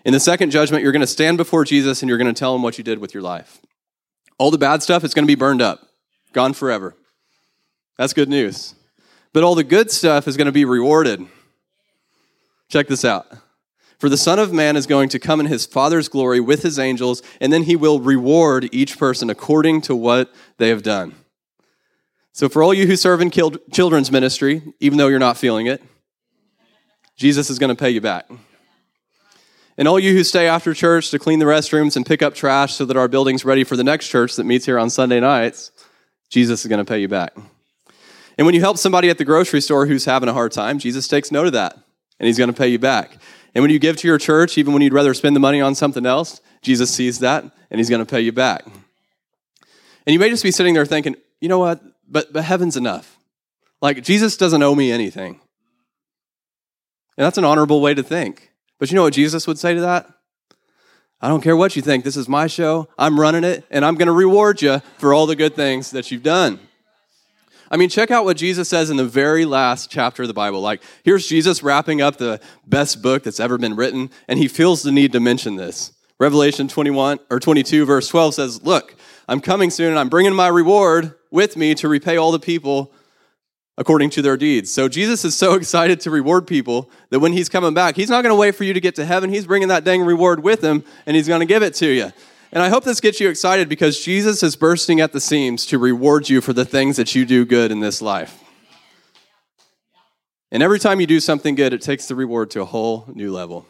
In 0.05 0.11
the 0.11 0.19
second 0.19 0.51
judgment, 0.51 0.83
you're 0.83 0.91
going 0.91 1.01
to 1.01 1.07
stand 1.07 1.37
before 1.37 1.63
Jesus 1.63 2.01
and 2.01 2.09
you're 2.09 2.17
going 2.17 2.33
to 2.33 2.37
tell 2.37 2.55
him 2.55 2.63
what 2.63 2.77
you 2.77 2.83
did 2.83 2.99
with 2.99 3.13
your 3.13 3.23
life. 3.23 3.59
All 4.37 4.51
the 4.51 4.57
bad 4.57 4.83
stuff 4.83 5.03
is 5.03 5.13
going 5.13 5.25
to 5.25 5.31
be 5.31 5.35
burned 5.35 5.61
up, 5.61 5.87
gone 6.33 6.53
forever. 6.53 6.95
That's 7.97 8.13
good 8.13 8.29
news. 8.29 8.75
But 9.31 9.43
all 9.43 9.55
the 9.55 9.63
good 9.63 9.91
stuff 9.91 10.27
is 10.27 10.37
going 10.37 10.45
to 10.45 10.51
be 10.51 10.65
rewarded. 10.65 11.25
Check 12.69 12.87
this 12.87 13.05
out. 13.05 13.27
For 13.99 14.09
the 14.09 14.17
Son 14.17 14.37
of 14.37 14.51
Man 14.51 14.75
is 14.75 14.85
going 14.85 15.09
to 15.09 15.19
come 15.19 15.39
in 15.39 15.45
his 15.45 15.65
Father's 15.65 16.09
glory 16.09 16.39
with 16.39 16.61
his 16.63 16.77
angels, 16.77 17.23
and 17.39 17.53
then 17.53 17.63
he 17.63 17.75
will 17.75 17.99
reward 17.99 18.67
each 18.73 18.99
person 18.99 19.29
according 19.29 19.81
to 19.81 19.95
what 19.95 20.33
they 20.57 20.69
have 20.69 20.83
done. 20.83 21.15
So, 22.33 22.49
for 22.49 22.63
all 22.63 22.73
you 22.73 22.87
who 22.87 22.95
serve 22.95 23.21
in 23.21 23.29
children's 23.29 24.11
ministry, 24.11 24.61
even 24.79 24.97
though 24.97 25.07
you're 25.07 25.19
not 25.19 25.37
feeling 25.37 25.67
it, 25.67 25.81
Jesus 27.15 27.49
is 27.49 27.59
going 27.59 27.69
to 27.69 27.75
pay 27.75 27.91
you 27.91 28.01
back. 28.01 28.25
And 29.77 29.87
all 29.87 29.99
you 29.99 30.13
who 30.13 30.23
stay 30.23 30.47
after 30.47 30.73
church 30.73 31.09
to 31.11 31.19
clean 31.19 31.39
the 31.39 31.45
restrooms 31.45 31.95
and 31.95 32.05
pick 32.05 32.21
up 32.21 32.35
trash 32.35 32.73
so 32.73 32.85
that 32.85 32.97
our 32.97 33.07
building's 33.07 33.45
ready 33.45 33.63
for 33.63 33.75
the 33.75 33.83
next 33.83 34.09
church 34.09 34.35
that 34.35 34.43
meets 34.43 34.65
here 34.65 34.77
on 34.77 34.89
Sunday 34.89 35.19
nights, 35.19 35.71
Jesus 36.33 36.65
is 36.65 36.67
going 36.67 36.83
to 36.83 36.89
pay 36.89 36.97
you 36.97 37.07
back. 37.07 37.35
And 38.39 38.47
when 38.47 38.55
you 38.55 38.61
help 38.61 38.79
somebody 38.79 39.11
at 39.11 39.19
the 39.19 39.23
grocery 39.23 39.61
store 39.61 39.85
who's 39.85 40.05
having 40.05 40.27
a 40.27 40.33
hard 40.33 40.51
time, 40.51 40.79
Jesus 40.79 41.07
takes 41.07 41.31
note 41.31 41.45
of 41.45 41.53
that 41.53 41.77
and 42.19 42.25
he's 42.25 42.39
going 42.39 42.51
to 42.51 42.57
pay 42.57 42.69
you 42.69 42.79
back. 42.79 43.11
And 43.53 43.61
when 43.61 43.69
you 43.69 43.77
give 43.77 43.97
to 43.97 44.07
your 44.07 44.17
church, 44.17 44.57
even 44.57 44.73
when 44.73 44.81
you'd 44.81 44.93
rather 44.93 45.13
spend 45.13 45.35
the 45.35 45.39
money 45.39 45.61
on 45.61 45.75
something 45.75 46.07
else, 46.07 46.41
Jesus 46.63 46.89
sees 46.89 47.19
that 47.19 47.43
and 47.69 47.79
he's 47.79 47.87
going 47.87 48.03
to 48.03 48.09
pay 48.09 48.21
you 48.21 48.31
back. 48.31 48.65
And 48.65 50.13
you 50.13 50.17
may 50.17 50.31
just 50.31 50.41
be 50.41 50.49
sitting 50.49 50.73
there 50.73 50.87
thinking, 50.87 51.15
you 51.39 51.49
know 51.49 51.59
what? 51.59 51.79
But, 52.09 52.33
but 52.33 52.43
heaven's 52.43 52.77
enough. 52.77 53.15
Like, 53.79 54.01
Jesus 54.01 54.35
doesn't 54.35 54.63
owe 54.63 54.73
me 54.73 54.91
anything. 54.91 55.39
And 57.15 57.25
that's 57.25 57.37
an 57.37 57.45
honorable 57.45 57.79
way 57.79 57.93
to 57.93 58.01
think. 58.01 58.51
But 58.79 58.89
you 58.89 58.95
know 58.95 59.03
what 59.03 59.13
Jesus 59.13 59.45
would 59.45 59.59
say 59.59 59.75
to 59.75 59.81
that? 59.81 60.09
I 61.23 61.29
don't 61.29 61.39
care 61.39 61.55
what 61.55 61.77
you 61.77 61.81
think. 61.81 62.03
This 62.03 62.17
is 62.17 62.27
my 62.27 62.47
show. 62.47 62.89
I'm 62.99 63.17
running 63.17 63.45
it, 63.45 63.63
and 63.71 63.85
I'm 63.85 63.95
going 63.95 64.07
to 64.07 64.11
reward 64.11 64.61
you 64.61 64.81
for 64.97 65.13
all 65.13 65.25
the 65.25 65.37
good 65.37 65.55
things 65.55 65.91
that 65.91 66.11
you've 66.11 66.21
done. 66.21 66.59
I 67.71 67.77
mean, 67.77 67.87
check 67.87 68.11
out 68.11 68.25
what 68.25 68.35
Jesus 68.35 68.67
says 68.67 68.89
in 68.89 68.97
the 68.97 69.05
very 69.05 69.45
last 69.45 69.89
chapter 69.89 70.23
of 70.23 70.27
the 70.27 70.33
Bible. 70.33 70.59
Like, 70.59 70.83
here's 71.05 71.25
Jesus 71.25 71.63
wrapping 71.63 72.01
up 72.01 72.17
the 72.17 72.41
best 72.67 73.01
book 73.01 73.23
that's 73.23 73.39
ever 73.39 73.57
been 73.57 73.77
written, 73.77 74.09
and 74.27 74.37
he 74.37 74.49
feels 74.49 74.83
the 74.83 74.91
need 74.91 75.13
to 75.13 75.21
mention 75.21 75.55
this. 75.55 75.93
Revelation 76.19 76.67
21 76.67 77.19
or 77.29 77.39
22, 77.39 77.85
verse 77.85 78.09
12 78.09 78.33
says, 78.33 78.61
Look, 78.61 78.93
I'm 79.29 79.39
coming 79.39 79.69
soon, 79.69 79.91
and 79.91 79.99
I'm 79.99 80.09
bringing 80.09 80.35
my 80.35 80.49
reward 80.49 81.15
with 81.31 81.55
me 81.55 81.73
to 81.75 81.87
repay 81.87 82.17
all 82.17 82.33
the 82.33 82.39
people 82.39 82.91
according 83.77 84.09
to 84.11 84.21
their 84.21 84.37
deeds. 84.37 84.71
So 84.71 84.87
Jesus 84.87 85.25
is 85.25 85.35
so 85.35 85.53
excited 85.55 85.99
to 86.01 86.11
reward 86.11 86.47
people 86.47 86.89
that 87.09 87.19
when 87.19 87.33
he's 87.33 87.49
coming 87.49 87.73
back, 87.73 87.95
he's 87.95 88.09
not 88.09 88.21
going 88.21 88.31
to 88.31 88.39
wait 88.39 88.55
for 88.55 88.63
you 88.63 88.73
to 88.73 88.81
get 88.81 88.95
to 88.95 89.05
heaven. 89.05 89.29
He's 89.29 89.45
bringing 89.45 89.69
that 89.69 89.83
dang 89.83 90.01
reward 90.01 90.43
with 90.43 90.63
him 90.63 90.83
and 91.05 91.15
he's 91.15 91.27
going 91.27 91.39
to 91.39 91.45
give 91.45 91.63
it 91.63 91.73
to 91.75 91.87
you. 91.87 92.11
And 92.51 92.61
I 92.61 92.69
hope 92.69 92.83
this 92.83 93.01
gets 93.01 93.19
you 93.19 93.29
excited 93.29 93.67
because 93.67 93.99
Jesus 94.03 94.43
is 94.43 94.55
bursting 94.55 95.01
at 95.01 95.11
the 95.11 95.19
seams 95.19 95.65
to 95.67 95.79
reward 95.79 96.29
you 96.29 96.39
for 96.39 96.53
the 96.53 96.65
things 96.65 96.97
that 96.97 97.15
you 97.15 97.25
do 97.25 97.45
good 97.45 97.71
in 97.71 97.79
this 97.79 97.99
life. 97.99 98.39
And 100.51 100.61
every 100.61 100.77
time 100.77 101.01
you 101.01 101.07
do 101.07 101.19
something 101.19 101.55
good, 101.55 101.73
it 101.73 101.81
takes 101.81 102.07
the 102.07 102.13
reward 102.13 102.51
to 102.51 102.61
a 102.61 102.65
whole 102.65 103.05
new 103.11 103.31
level. 103.31 103.65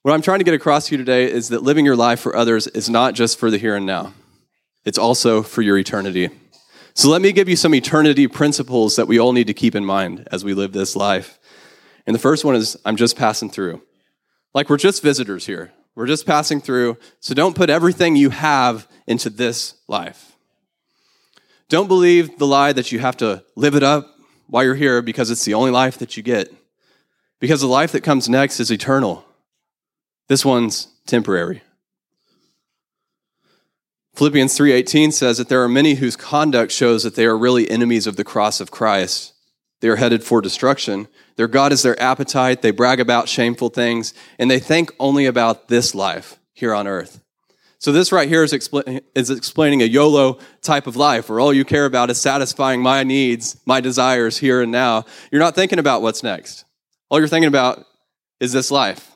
What 0.00 0.14
I'm 0.14 0.22
trying 0.22 0.38
to 0.38 0.44
get 0.44 0.54
across 0.54 0.86
to 0.86 0.92
you 0.92 0.98
today 0.98 1.30
is 1.30 1.50
that 1.50 1.62
living 1.62 1.84
your 1.84 1.94
life 1.94 2.18
for 2.18 2.34
others 2.34 2.66
is 2.68 2.88
not 2.88 3.12
just 3.12 3.38
for 3.38 3.50
the 3.50 3.58
here 3.58 3.76
and 3.76 3.84
now, 3.84 4.14
it's 4.86 4.98
also 4.98 5.42
for 5.42 5.60
your 5.60 5.76
eternity. 5.76 6.30
So 6.94 7.08
let 7.08 7.22
me 7.22 7.32
give 7.32 7.48
you 7.48 7.56
some 7.56 7.74
eternity 7.74 8.28
principles 8.28 8.96
that 8.96 9.08
we 9.08 9.18
all 9.18 9.32
need 9.32 9.46
to 9.46 9.54
keep 9.54 9.74
in 9.74 9.84
mind 9.84 10.28
as 10.30 10.44
we 10.44 10.52
live 10.52 10.72
this 10.72 10.94
life. 10.94 11.38
And 12.06 12.14
the 12.14 12.20
first 12.20 12.44
one 12.44 12.54
is 12.54 12.76
I'm 12.84 12.96
just 12.96 13.16
passing 13.16 13.48
through. 13.48 13.80
Like 14.54 14.68
we're 14.68 14.76
just 14.76 15.02
visitors 15.02 15.46
here. 15.46 15.72
We're 15.94 16.06
just 16.06 16.26
passing 16.26 16.60
through. 16.60 16.98
So 17.20 17.34
don't 17.34 17.56
put 17.56 17.70
everything 17.70 18.16
you 18.16 18.30
have 18.30 18.88
into 19.06 19.30
this 19.30 19.74
life. 19.88 20.36
Don't 21.68 21.88
believe 21.88 22.38
the 22.38 22.46
lie 22.46 22.72
that 22.72 22.92
you 22.92 22.98
have 22.98 23.16
to 23.18 23.44
live 23.56 23.74
it 23.74 23.82
up 23.82 24.14
while 24.46 24.64
you're 24.64 24.74
here 24.74 25.00
because 25.00 25.30
it's 25.30 25.44
the 25.44 25.54
only 25.54 25.70
life 25.70 25.98
that 25.98 26.16
you 26.16 26.22
get. 26.22 26.52
Because 27.40 27.62
the 27.62 27.66
life 27.66 27.92
that 27.92 28.02
comes 28.02 28.28
next 28.28 28.60
is 28.60 28.70
eternal. 28.70 29.24
This 30.28 30.44
one's 30.44 30.88
temporary. 31.06 31.62
Philippians 34.14 34.56
3:18 34.56 35.10
says 35.12 35.38
that 35.38 35.48
there 35.48 35.62
are 35.62 35.68
many 35.68 35.94
whose 35.94 36.16
conduct 36.16 36.70
shows 36.70 37.02
that 37.02 37.14
they 37.14 37.24
are 37.24 37.36
really 37.36 37.70
enemies 37.70 38.06
of 38.06 38.16
the 38.16 38.24
cross 38.24 38.60
of 38.60 38.70
Christ. 38.70 39.32
They 39.80 39.88
are 39.88 39.96
headed 39.96 40.22
for 40.22 40.40
destruction. 40.40 41.08
Their 41.36 41.48
God 41.48 41.72
is 41.72 41.82
their 41.82 42.00
appetite. 42.00 42.62
They 42.62 42.70
brag 42.70 43.00
about 43.00 43.28
shameful 43.28 43.70
things, 43.70 44.12
and 44.38 44.50
they 44.50 44.60
think 44.60 44.92
only 45.00 45.26
about 45.26 45.68
this 45.68 45.94
life 45.94 46.38
here 46.52 46.74
on 46.74 46.86
earth. 46.86 47.20
So 47.78 47.90
this 47.90 48.12
right 48.12 48.28
here 48.28 48.44
is, 48.44 48.52
expl- 48.52 49.02
is 49.16 49.28
explaining 49.28 49.82
a 49.82 49.86
YOLO 49.86 50.38
type 50.60 50.86
of 50.86 50.94
life 50.94 51.28
where 51.28 51.40
all 51.40 51.52
you 51.52 51.64
care 51.64 51.84
about 51.84 52.10
is 52.10 52.20
satisfying 52.20 52.80
my 52.80 53.02
needs, 53.02 53.56
my 53.66 53.80
desires 53.80 54.38
here 54.38 54.62
and 54.62 54.70
now. 54.70 55.04
You're 55.32 55.40
not 55.40 55.56
thinking 55.56 55.80
about 55.80 56.00
what's 56.00 56.22
next. 56.22 56.64
All 57.08 57.18
you're 57.18 57.26
thinking 57.26 57.48
about 57.48 57.84
is 58.38 58.52
this 58.52 58.70
life. 58.70 59.10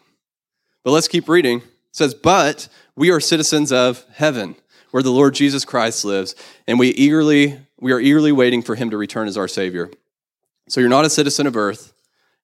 But 0.83 0.91
let's 0.91 1.07
keep 1.07 1.29
reading. 1.29 1.59
It 1.59 1.65
says, 1.93 2.13
"But 2.13 2.67
we 2.97 3.11
are 3.11 3.21
citizens 3.21 3.71
of 3.71 4.05
heaven." 4.15 4.57
Where 4.91 5.03
the 5.03 5.11
Lord 5.11 5.35
Jesus 5.35 5.65
Christ 5.65 6.05
lives, 6.05 6.35
and 6.67 6.79
we 6.79 6.89
eagerly 6.91 7.59
we 7.79 7.93
are 7.93 8.01
eagerly 8.01 8.33
waiting 8.33 8.63
for 8.63 8.75
him 8.75 8.91
to 8.91 8.97
return 8.97 9.29
as 9.29 9.37
our 9.37 9.49
savior. 9.49 9.91
So 10.69 10.81
you're 10.81 10.89
not 10.89 11.05
a 11.05 11.11
citizen 11.11 11.47
of 11.47 11.57
earth, 11.57 11.93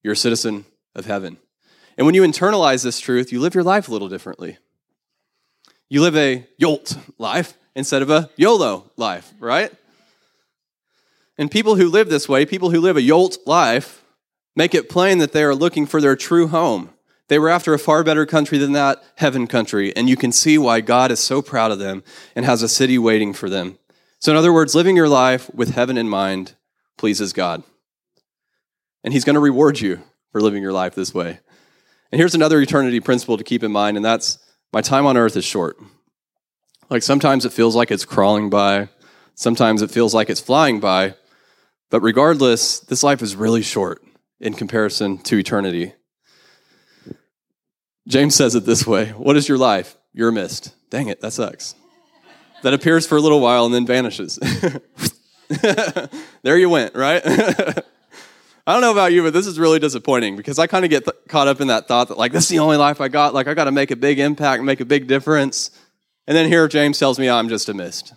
you're 0.03 0.13
a 0.13 0.17
citizen 0.17 0.65
of 0.95 1.07
heaven. 1.07 1.39
And 1.97 2.07
when 2.07 2.15
you 2.15 2.23
internalize 2.23 2.83
this 2.85 3.01
truth, 3.01 3.33
you 3.33 3.41
live 3.41 3.55
your 3.55 3.65
life 3.65 3.89
a 3.89 3.93
little 3.93 4.09
differently. 4.09 4.59
You 5.89 6.01
live 6.01 6.17
a 6.17 6.47
YOLT 6.57 6.97
life 7.19 7.55
instead 7.75 8.03
of 8.03 8.11
a 8.11 8.31
YOLO 8.37 8.91
life, 8.97 9.33
right? 9.39 9.71
And 11.37 11.51
people 11.51 11.77
who 11.77 11.89
live 11.89 12.09
this 12.09 12.29
way, 12.29 12.47
people 12.47 12.71
who 12.71 12.81
live 12.81 12.97
a 12.97 13.03
YOLT 13.03 13.39
life, 13.47 14.03
make 14.57 14.75
it 14.75 14.89
plain 14.89 15.19
that 15.19 15.33
they 15.33 15.43
are 15.43 15.55
looking 15.55 15.87
for 15.87 16.01
their 16.01 16.17
true 16.17 16.47
home. 16.49 16.91
They 17.29 17.39
were 17.39 17.49
after 17.49 17.73
a 17.73 17.79
far 17.79 18.05
better 18.05 18.27
country 18.27 18.59
than 18.59 18.73
that, 18.73 19.03
heaven 19.17 19.47
country, 19.47 19.95
and 19.97 20.09
you 20.09 20.17
can 20.17 20.33
see 20.33 20.59
why 20.59 20.81
God 20.81 21.11
is 21.11 21.21
so 21.21 21.41
proud 21.41 21.71
of 21.71 21.79
them 21.79 22.03
and 22.35 22.45
has 22.45 22.63
a 22.63 22.69
city 22.69 22.99
waiting 22.99 23.33
for 23.33 23.49
them. 23.49 23.79
So, 24.19 24.33
in 24.33 24.39
other 24.39 24.53
words, 24.53 24.75
living 24.75 24.97
your 24.97 25.09
life 25.09 25.53
with 25.55 25.71
heaven 25.71 25.97
in 25.97 26.09
mind 26.09 26.55
pleases 26.99 27.33
God. 27.33 27.63
And 29.03 29.13
He's 29.13 29.25
going 29.25 29.35
to 29.35 29.41
reward 29.41 29.81
you 29.81 30.03
for 30.31 30.41
living 30.41 30.63
your 30.63 30.73
life 30.73 30.95
this 30.95 31.15
way. 31.15 31.41
And 32.11 32.19
here's 32.19 32.35
another 32.35 32.61
eternity 32.61 33.01
principle 33.01 33.39
to 33.39 33.45
keep 33.45 33.63
in 33.63 33.73
mind, 33.73 33.97
and 33.97 34.05
that's 34.05 34.39
my 34.73 34.81
time 34.81 35.07
on 35.07 35.17
earth 35.17 35.37
is 35.37 35.45
short. 35.45 35.77
Like 36.91 37.03
sometimes 37.03 37.45
it 37.45 37.53
feels 37.53 37.75
like 37.75 37.91
it's 37.91 38.05
crawling 38.05 38.51
by, 38.51 38.91
sometimes 39.35 39.81
it 39.81 39.91
feels 39.91 40.15
like 40.15 40.29
it's 40.29 40.41
flying 40.41 40.79
by, 40.79 41.15
but 41.91 42.01
regardless, 42.01 42.81
this 42.81 43.03
life 43.03 43.23
is 43.23 43.35
really 43.35 43.63
short 43.63 44.03
in 44.41 44.53
comparison 44.53 45.19
to 45.19 45.39
eternity. 45.39 45.95
James 48.09 48.35
says 48.35 48.55
it 48.55 48.65
this 48.65 48.87
way 48.87 49.11
What 49.11 49.37
is 49.37 49.49
your 49.49 49.59
life? 49.59 49.97
You're 50.13 50.29
a 50.29 50.33
mist. 50.33 50.75
Dang 50.91 51.09
it, 51.09 51.21
that 51.21 51.33
sucks. 51.33 51.75
That 52.63 52.75
appears 52.75 53.07
for 53.07 53.17
a 53.17 53.21
little 53.21 53.41
while 53.41 53.65
and 53.65 53.75
then 53.75 53.87
vanishes. 53.87 54.39
there 56.43 56.57
you 56.57 56.69
went, 56.69 56.95
right? 56.95 57.23
I 58.65 58.73
don't 58.73 58.81
know 58.81 58.93
about 58.93 59.13
you, 59.13 59.25
but 59.25 59.33
this 59.33 59.49
is 59.49 59.59
really 59.59 59.81
disappointing 59.81 60.37
because 60.37 60.61
I 60.61 60.69
kind 60.69 60.85
of 60.85 60.91
get 60.91 61.05
th- 61.05 61.17
caught 61.29 61.49
up 61.49 61.61
in 61.61 61.67
that 61.69 61.89
thought 61.89 62.09
that, 62.09 62.19
like, 62.19 62.31
this 62.31 62.45
is 62.45 62.51
the 62.51 62.61
only 62.61 62.77
life 62.77 63.01
I 63.01 63.09
got. 63.09 63.35
Like, 63.35 63.49
I 63.49 63.55
got 63.55 63.65
to 63.65 63.73
make 63.73 63.91
a 63.91 63.97
big 63.97 64.21
impact, 64.21 64.63
make 64.63 64.81
a 64.81 64.85
big 64.85 65.09
difference. 65.09 65.73
And 66.29 66.37
then 66.37 66.47
here 66.47 66.69
James 66.69 66.99
tells 66.99 67.19
me 67.19 67.29
oh, 67.29 67.35
I'm 67.35 67.49
just 67.49 67.69
a 67.69 67.75
mist. 67.75 68.15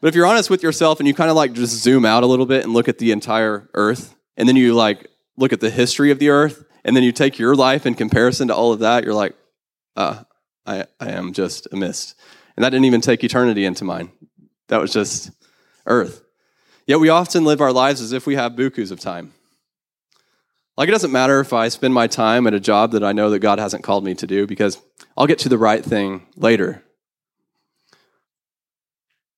But 0.00 0.08
if 0.08 0.14
you're 0.14 0.26
honest 0.26 0.50
with 0.50 0.62
yourself 0.62 0.98
and 1.00 1.06
you 1.06 1.14
kind 1.14 1.30
of 1.30 1.36
like 1.36 1.52
just 1.52 1.74
zoom 1.80 2.04
out 2.04 2.22
a 2.22 2.26
little 2.26 2.46
bit 2.46 2.64
and 2.64 2.72
look 2.72 2.88
at 2.88 2.98
the 2.98 3.12
entire 3.12 3.68
earth, 3.74 4.16
and 4.36 4.48
then 4.48 4.56
you 4.56 4.74
like 4.74 5.08
look 5.36 5.52
at 5.52 5.60
the 5.60 5.70
history 5.70 6.10
of 6.10 6.18
the 6.18 6.30
earth, 6.30 6.64
and 6.84 6.96
then 6.96 7.02
you 7.02 7.12
take 7.12 7.38
your 7.38 7.54
life 7.54 7.86
in 7.86 7.94
comparison 7.94 8.48
to 8.48 8.54
all 8.54 8.72
of 8.72 8.80
that, 8.80 9.04
you're 9.04 9.14
like, 9.14 9.34
uh, 9.96 10.22
I, 10.66 10.86
I 11.00 11.10
am 11.10 11.32
just 11.32 11.66
a 11.72 11.76
mist. 11.76 12.14
And 12.56 12.64
that 12.64 12.70
didn't 12.70 12.86
even 12.86 13.00
take 13.00 13.24
eternity 13.24 13.64
into 13.64 13.84
mind. 13.84 14.10
That 14.68 14.80
was 14.80 14.92
just 14.92 15.30
earth. 15.86 16.24
Yet 16.86 17.00
we 17.00 17.08
often 17.08 17.44
live 17.44 17.60
our 17.60 17.72
lives 17.72 18.00
as 18.00 18.12
if 18.12 18.26
we 18.26 18.36
have 18.36 18.52
bukus 18.52 18.90
of 18.90 19.00
time. 19.00 19.32
Like 20.76 20.88
it 20.88 20.92
doesn't 20.92 21.12
matter 21.12 21.40
if 21.40 21.52
I 21.52 21.68
spend 21.68 21.92
my 21.92 22.06
time 22.06 22.46
at 22.46 22.54
a 22.54 22.60
job 22.60 22.92
that 22.92 23.02
I 23.02 23.12
know 23.12 23.30
that 23.30 23.40
God 23.40 23.58
hasn't 23.58 23.82
called 23.82 24.04
me 24.04 24.14
to 24.14 24.26
do 24.26 24.46
because 24.46 24.80
I'll 25.16 25.26
get 25.26 25.40
to 25.40 25.48
the 25.48 25.58
right 25.58 25.84
thing 25.84 26.26
later. 26.36 26.84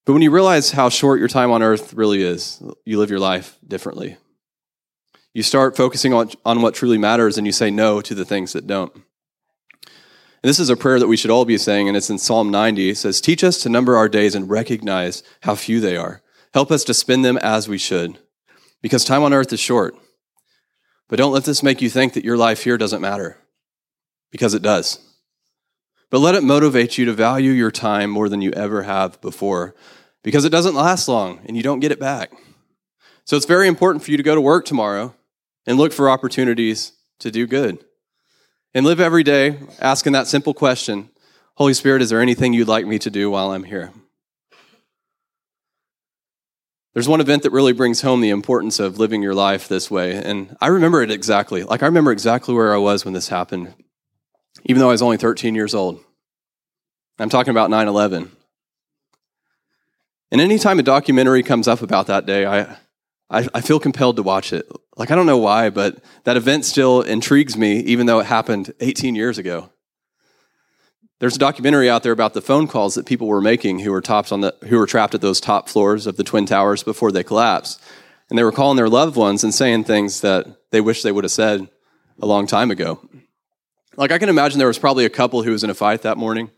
But 0.04 0.12
when 0.12 0.22
you 0.22 0.30
realize 0.30 0.70
how 0.72 0.88
short 0.88 1.18
your 1.18 1.28
time 1.28 1.50
on 1.50 1.62
earth 1.62 1.94
really 1.94 2.22
is, 2.22 2.62
you 2.84 2.98
live 2.98 3.10
your 3.10 3.20
life 3.20 3.58
differently. 3.66 4.16
You 5.32 5.42
start 5.42 5.76
focusing 5.76 6.12
on, 6.12 6.30
on 6.44 6.62
what 6.62 6.74
truly 6.74 6.98
matters 6.98 7.38
and 7.38 7.46
you 7.46 7.52
say 7.52 7.70
no 7.70 8.00
to 8.00 8.14
the 8.14 8.24
things 8.24 8.52
that 8.52 8.66
don't. 8.66 8.92
And 8.94 10.48
this 10.48 10.58
is 10.58 10.70
a 10.70 10.76
prayer 10.76 10.98
that 10.98 11.08
we 11.08 11.16
should 11.16 11.30
all 11.30 11.44
be 11.44 11.58
saying, 11.58 11.86
and 11.86 11.96
it's 11.96 12.10
in 12.10 12.18
Psalm 12.18 12.50
90. 12.50 12.90
It 12.90 12.96
says, 12.96 13.20
Teach 13.20 13.44
us 13.44 13.58
to 13.62 13.68
number 13.68 13.96
our 13.96 14.08
days 14.08 14.34
and 14.34 14.48
recognize 14.48 15.22
how 15.42 15.54
few 15.54 15.80
they 15.80 15.96
are. 15.96 16.22
Help 16.54 16.70
us 16.70 16.82
to 16.84 16.94
spend 16.94 17.24
them 17.24 17.36
as 17.38 17.68
we 17.68 17.78
should, 17.78 18.18
because 18.80 19.04
time 19.04 19.22
on 19.22 19.34
earth 19.34 19.52
is 19.52 19.60
short. 19.60 19.94
But 21.08 21.18
don't 21.18 21.32
let 21.32 21.44
this 21.44 21.62
make 21.62 21.82
you 21.82 21.90
think 21.90 22.14
that 22.14 22.24
your 22.24 22.38
life 22.38 22.64
here 22.64 22.78
doesn't 22.78 23.02
matter. 23.02 23.36
because 24.30 24.54
it 24.54 24.62
does. 24.62 24.98
But 26.08 26.20
let 26.20 26.34
it 26.34 26.42
motivate 26.42 26.98
you 26.98 27.04
to 27.04 27.12
value 27.12 27.52
your 27.52 27.70
time 27.70 28.10
more 28.10 28.28
than 28.28 28.42
you 28.42 28.50
ever 28.52 28.82
have 28.84 29.20
before 29.20 29.74
because 30.22 30.44
it 30.44 30.50
doesn't 30.50 30.74
last 30.74 31.08
long 31.08 31.40
and 31.46 31.56
you 31.56 31.62
don't 31.62 31.80
get 31.80 31.92
it 31.92 32.00
back. 32.00 32.32
So 33.24 33.36
it's 33.36 33.46
very 33.46 33.68
important 33.68 34.04
for 34.04 34.10
you 34.10 34.16
to 34.16 34.22
go 34.22 34.34
to 34.34 34.40
work 34.40 34.64
tomorrow 34.64 35.14
and 35.70 35.78
look 35.78 35.92
for 35.92 36.10
opportunities 36.10 36.94
to 37.20 37.30
do 37.30 37.46
good. 37.46 37.84
And 38.74 38.84
live 38.84 38.98
every 38.98 39.22
day 39.22 39.56
asking 39.78 40.14
that 40.14 40.26
simple 40.26 40.52
question 40.52 41.10
Holy 41.54 41.74
Spirit, 41.74 42.02
is 42.02 42.10
there 42.10 42.20
anything 42.20 42.52
you'd 42.52 42.66
like 42.66 42.86
me 42.86 42.98
to 42.98 43.08
do 43.10 43.30
while 43.30 43.52
I'm 43.52 43.62
here? 43.62 43.92
There's 46.92 47.08
one 47.08 47.20
event 47.20 47.44
that 47.44 47.52
really 47.52 47.72
brings 47.72 48.00
home 48.00 48.20
the 48.20 48.30
importance 48.30 48.80
of 48.80 48.98
living 48.98 49.22
your 49.22 49.34
life 49.34 49.68
this 49.68 49.92
way. 49.92 50.16
And 50.16 50.56
I 50.60 50.66
remember 50.66 51.02
it 51.02 51.10
exactly. 51.12 51.62
Like, 51.62 51.84
I 51.84 51.86
remember 51.86 52.10
exactly 52.10 52.52
where 52.52 52.74
I 52.74 52.78
was 52.78 53.04
when 53.04 53.14
this 53.14 53.28
happened, 53.28 53.72
even 54.64 54.80
though 54.80 54.88
I 54.88 54.92
was 54.92 55.02
only 55.02 55.18
13 55.18 55.54
years 55.54 55.72
old. 55.72 56.02
I'm 57.20 57.28
talking 57.28 57.52
about 57.52 57.70
9 57.70 57.86
11. 57.86 58.32
And 60.32 60.40
anytime 60.40 60.80
a 60.80 60.82
documentary 60.82 61.44
comes 61.44 61.68
up 61.68 61.80
about 61.80 62.08
that 62.08 62.26
day, 62.26 62.44
I, 62.44 62.76
I, 63.30 63.48
I, 63.54 63.60
feel 63.60 63.78
compelled 63.78 64.16
to 64.16 64.22
watch 64.22 64.52
it. 64.52 64.68
Like, 65.00 65.10
I 65.10 65.14
don't 65.14 65.24
know 65.24 65.38
why, 65.38 65.70
but 65.70 65.96
that 66.24 66.36
event 66.36 66.66
still 66.66 67.00
intrigues 67.00 67.56
me, 67.56 67.78
even 67.78 68.04
though 68.04 68.20
it 68.20 68.26
happened 68.26 68.74
18 68.80 69.14
years 69.14 69.38
ago. 69.38 69.70
There's 71.20 71.36
a 71.36 71.38
documentary 71.38 71.88
out 71.88 72.02
there 72.02 72.12
about 72.12 72.34
the 72.34 72.42
phone 72.42 72.66
calls 72.66 72.96
that 72.96 73.06
people 73.06 73.26
were 73.26 73.40
making 73.40 73.78
who 73.78 73.92
were 73.92 74.02
tops 74.02 74.30
on 74.30 74.42
the 74.42 74.54
who 74.68 74.76
were 74.76 74.86
trapped 74.86 75.14
at 75.14 75.22
those 75.22 75.40
top 75.40 75.70
floors 75.70 76.06
of 76.06 76.18
the 76.18 76.22
twin 76.22 76.44
towers 76.44 76.82
before 76.82 77.12
they 77.12 77.22
collapsed. 77.24 77.80
And 78.28 78.38
they 78.38 78.44
were 78.44 78.52
calling 78.52 78.76
their 78.76 78.90
loved 78.90 79.16
ones 79.16 79.42
and 79.42 79.54
saying 79.54 79.84
things 79.84 80.20
that 80.20 80.46
they 80.70 80.82
wish 80.82 81.02
they 81.02 81.12
would 81.12 81.24
have 81.24 81.30
said 81.30 81.66
a 82.20 82.26
long 82.26 82.46
time 82.46 82.70
ago. 82.70 83.00
Like 83.96 84.12
I 84.12 84.18
can 84.18 84.28
imagine 84.28 84.58
there 84.58 84.68
was 84.68 84.78
probably 84.78 85.06
a 85.06 85.10
couple 85.10 85.42
who 85.42 85.52
was 85.52 85.64
in 85.64 85.70
a 85.70 85.74
fight 85.74 86.02
that 86.02 86.18
morning 86.18 86.50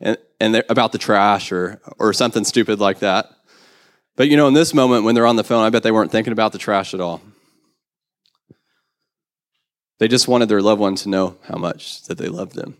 and, 0.00 0.18
and 0.40 0.64
about 0.68 0.90
the 0.90 0.98
trash 0.98 1.52
or 1.52 1.80
or 2.00 2.12
something 2.12 2.42
stupid 2.42 2.80
like 2.80 2.98
that. 2.98 3.30
But 4.16 4.28
you 4.28 4.36
know, 4.36 4.48
in 4.48 4.54
this 4.54 4.74
moment 4.74 5.04
when 5.04 5.14
they're 5.14 5.28
on 5.28 5.36
the 5.36 5.44
phone, 5.44 5.62
I 5.64 5.70
bet 5.70 5.84
they 5.84 5.92
weren't 5.92 6.10
thinking 6.10 6.32
about 6.32 6.50
the 6.50 6.58
trash 6.58 6.92
at 6.92 7.00
all. 7.00 7.22
They 9.98 10.08
just 10.08 10.28
wanted 10.28 10.48
their 10.48 10.62
loved 10.62 10.80
one 10.80 10.96
to 10.96 11.08
know 11.08 11.38
how 11.44 11.56
much 11.56 12.02
that 12.04 12.18
they 12.18 12.28
loved 12.28 12.54
them. 12.54 12.76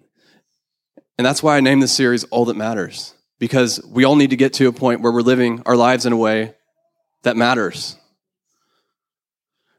And 1.16 1.24
that's 1.24 1.42
why 1.42 1.56
I 1.56 1.60
named 1.60 1.82
this 1.82 1.92
series 1.92 2.24
All 2.24 2.44
That 2.46 2.56
Matters, 2.56 3.14
because 3.38 3.80
we 3.88 4.04
all 4.04 4.16
need 4.16 4.30
to 4.30 4.36
get 4.36 4.52
to 4.54 4.66
a 4.66 4.72
point 4.72 5.00
where 5.00 5.12
we're 5.12 5.20
living 5.20 5.62
our 5.64 5.76
lives 5.76 6.06
in 6.06 6.12
a 6.12 6.16
way 6.16 6.54
that 7.22 7.36
matters. 7.36 7.96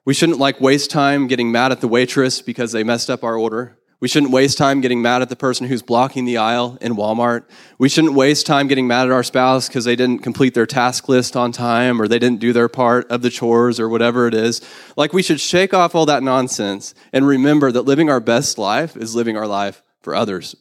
We 0.05 0.13
shouldn't 0.13 0.39
like 0.39 0.61
waste 0.61 0.91
time 0.91 1.27
getting 1.27 1.51
mad 1.51 1.71
at 1.71 1.81
the 1.81 1.87
waitress 1.87 2.41
because 2.41 2.71
they 2.71 2.83
messed 2.83 3.09
up 3.09 3.23
our 3.23 3.35
order. 3.35 3.77
We 3.99 4.07
shouldn't 4.07 4.31
waste 4.31 4.57
time 4.57 4.81
getting 4.81 5.01
mad 5.01 5.21
at 5.21 5.29
the 5.29 5.35
person 5.35 5.67
who's 5.67 5.81
blocking 5.81 6.25
the 6.25 6.37
aisle 6.37 6.77
in 6.81 6.95
Walmart. 6.95 7.45
We 7.77 7.87
shouldn't 7.87 8.13
waste 8.13 8.45
time 8.45 8.67
getting 8.67 8.87
mad 8.87 9.07
at 9.07 9.11
our 9.11 9.23
spouse 9.23 9.67
because 9.67 9.85
they 9.85 9.95
didn't 9.95 10.19
complete 10.19 10.53
their 10.53 10.65
task 10.65 11.07
list 11.07 11.37
on 11.37 11.51
time 11.51 12.01
or 12.01 12.07
they 12.07 12.19
didn't 12.19 12.41
do 12.41 12.51
their 12.51 12.67
part 12.67 13.09
of 13.09 13.21
the 13.21 13.29
chores 13.29 13.79
or 13.79 13.87
whatever 13.87 14.27
it 14.27 14.33
is. 14.33 14.61
Like, 14.97 15.13
we 15.13 15.23
should 15.23 15.39
shake 15.39 15.73
off 15.73 15.95
all 15.95 16.05
that 16.07 16.23
nonsense 16.23 16.93
and 17.13 17.25
remember 17.25 17.71
that 17.71 17.83
living 17.83 18.09
our 18.09 18.19
best 18.19 18.57
life 18.57 18.97
is 18.97 19.15
living 19.15 19.37
our 19.37 19.47
life 19.47 19.81
for 20.01 20.13
others. 20.13 20.55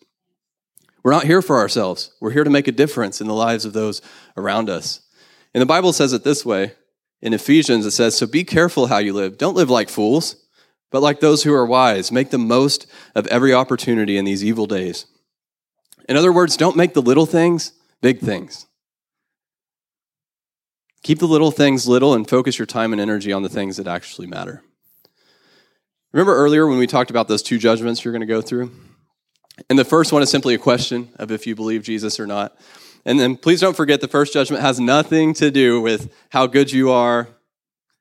We're 1.02 1.12
not 1.12 1.24
here 1.24 1.42
for 1.42 1.58
ourselves. 1.58 2.12
We're 2.20 2.30
here 2.30 2.44
to 2.44 2.50
make 2.50 2.68
a 2.68 2.72
difference 2.72 3.20
in 3.20 3.26
the 3.26 3.34
lives 3.34 3.64
of 3.64 3.74
those 3.74 4.00
around 4.36 4.70
us. 4.70 5.00
And 5.52 5.60
the 5.60 5.66
Bible 5.66 5.92
says 5.92 6.12
it 6.12 6.24
this 6.24 6.46
way. 6.46 6.72
In 7.20 7.34
Ephesians, 7.34 7.84
it 7.84 7.90
says, 7.90 8.16
So 8.16 8.26
be 8.26 8.44
careful 8.44 8.86
how 8.86 8.98
you 8.98 9.12
live. 9.12 9.38
Don't 9.38 9.56
live 9.56 9.70
like 9.70 9.88
fools, 9.88 10.36
but 10.94 11.02
like 11.02 11.18
those 11.18 11.42
who 11.42 11.52
are 11.52 11.66
wise. 11.66 12.12
Make 12.12 12.30
the 12.30 12.38
most 12.38 12.86
of 13.16 13.26
every 13.26 13.52
opportunity 13.52 14.16
in 14.16 14.24
these 14.24 14.44
evil 14.44 14.66
days. 14.66 15.06
In 16.08 16.16
other 16.16 16.32
words, 16.32 16.56
don't 16.56 16.76
make 16.76 16.94
the 16.94 17.02
little 17.02 17.26
things 17.26 17.72
big 18.00 18.20
things. 18.20 18.68
Keep 21.02 21.18
the 21.18 21.26
little 21.26 21.50
things 21.50 21.88
little 21.88 22.14
and 22.14 22.30
focus 22.30 22.60
your 22.60 22.66
time 22.66 22.92
and 22.92 23.00
energy 23.00 23.32
on 23.32 23.42
the 23.42 23.48
things 23.48 23.76
that 23.76 23.88
actually 23.88 24.28
matter. 24.28 24.62
Remember 26.12 26.36
earlier 26.36 26.64
when 26.64 26.78
we 26.78 26.86
talked 26.86 27.10
about 27.10 27.26
those 27.26 27.42
two 27.42 27.58
judgments 27.58 28.04
you're 28.04 28.12
going 28.12 28.20
to 28.20 28.26
go 28.26 28.40
through? 28.40 28.70
And 29.68 29.76
the 29.76 29.84
first 29.84 30.12
one 30.12 30.22
is 30.22 30.30
simply 30.30 30.54
a 30.54 30.58
question 30.58 31.08
of 31.16 31.32
if 31.32 31.44
you 31.44 31.56
believe 31.56 31.82
Jesus 31.82 32.20
or 32.20 32.26
not. 32.28 32.56
And 33.04 33.18
then 33.18 33.36
please 33.36 33.60
don't 33.60 33.76
forget 33.76 34.00
the 34.00 34.06
first 34.06 34.32
judgment 34.32 34.62
has 34.62 34.78
nothing 34.78 35.34
to 35.34 35.50
do 35.50 35.80
with 35.80 36.14
how 36.28 36.46
good 36.46 36.70
you 36.70 36.92
are, 36.92 37.30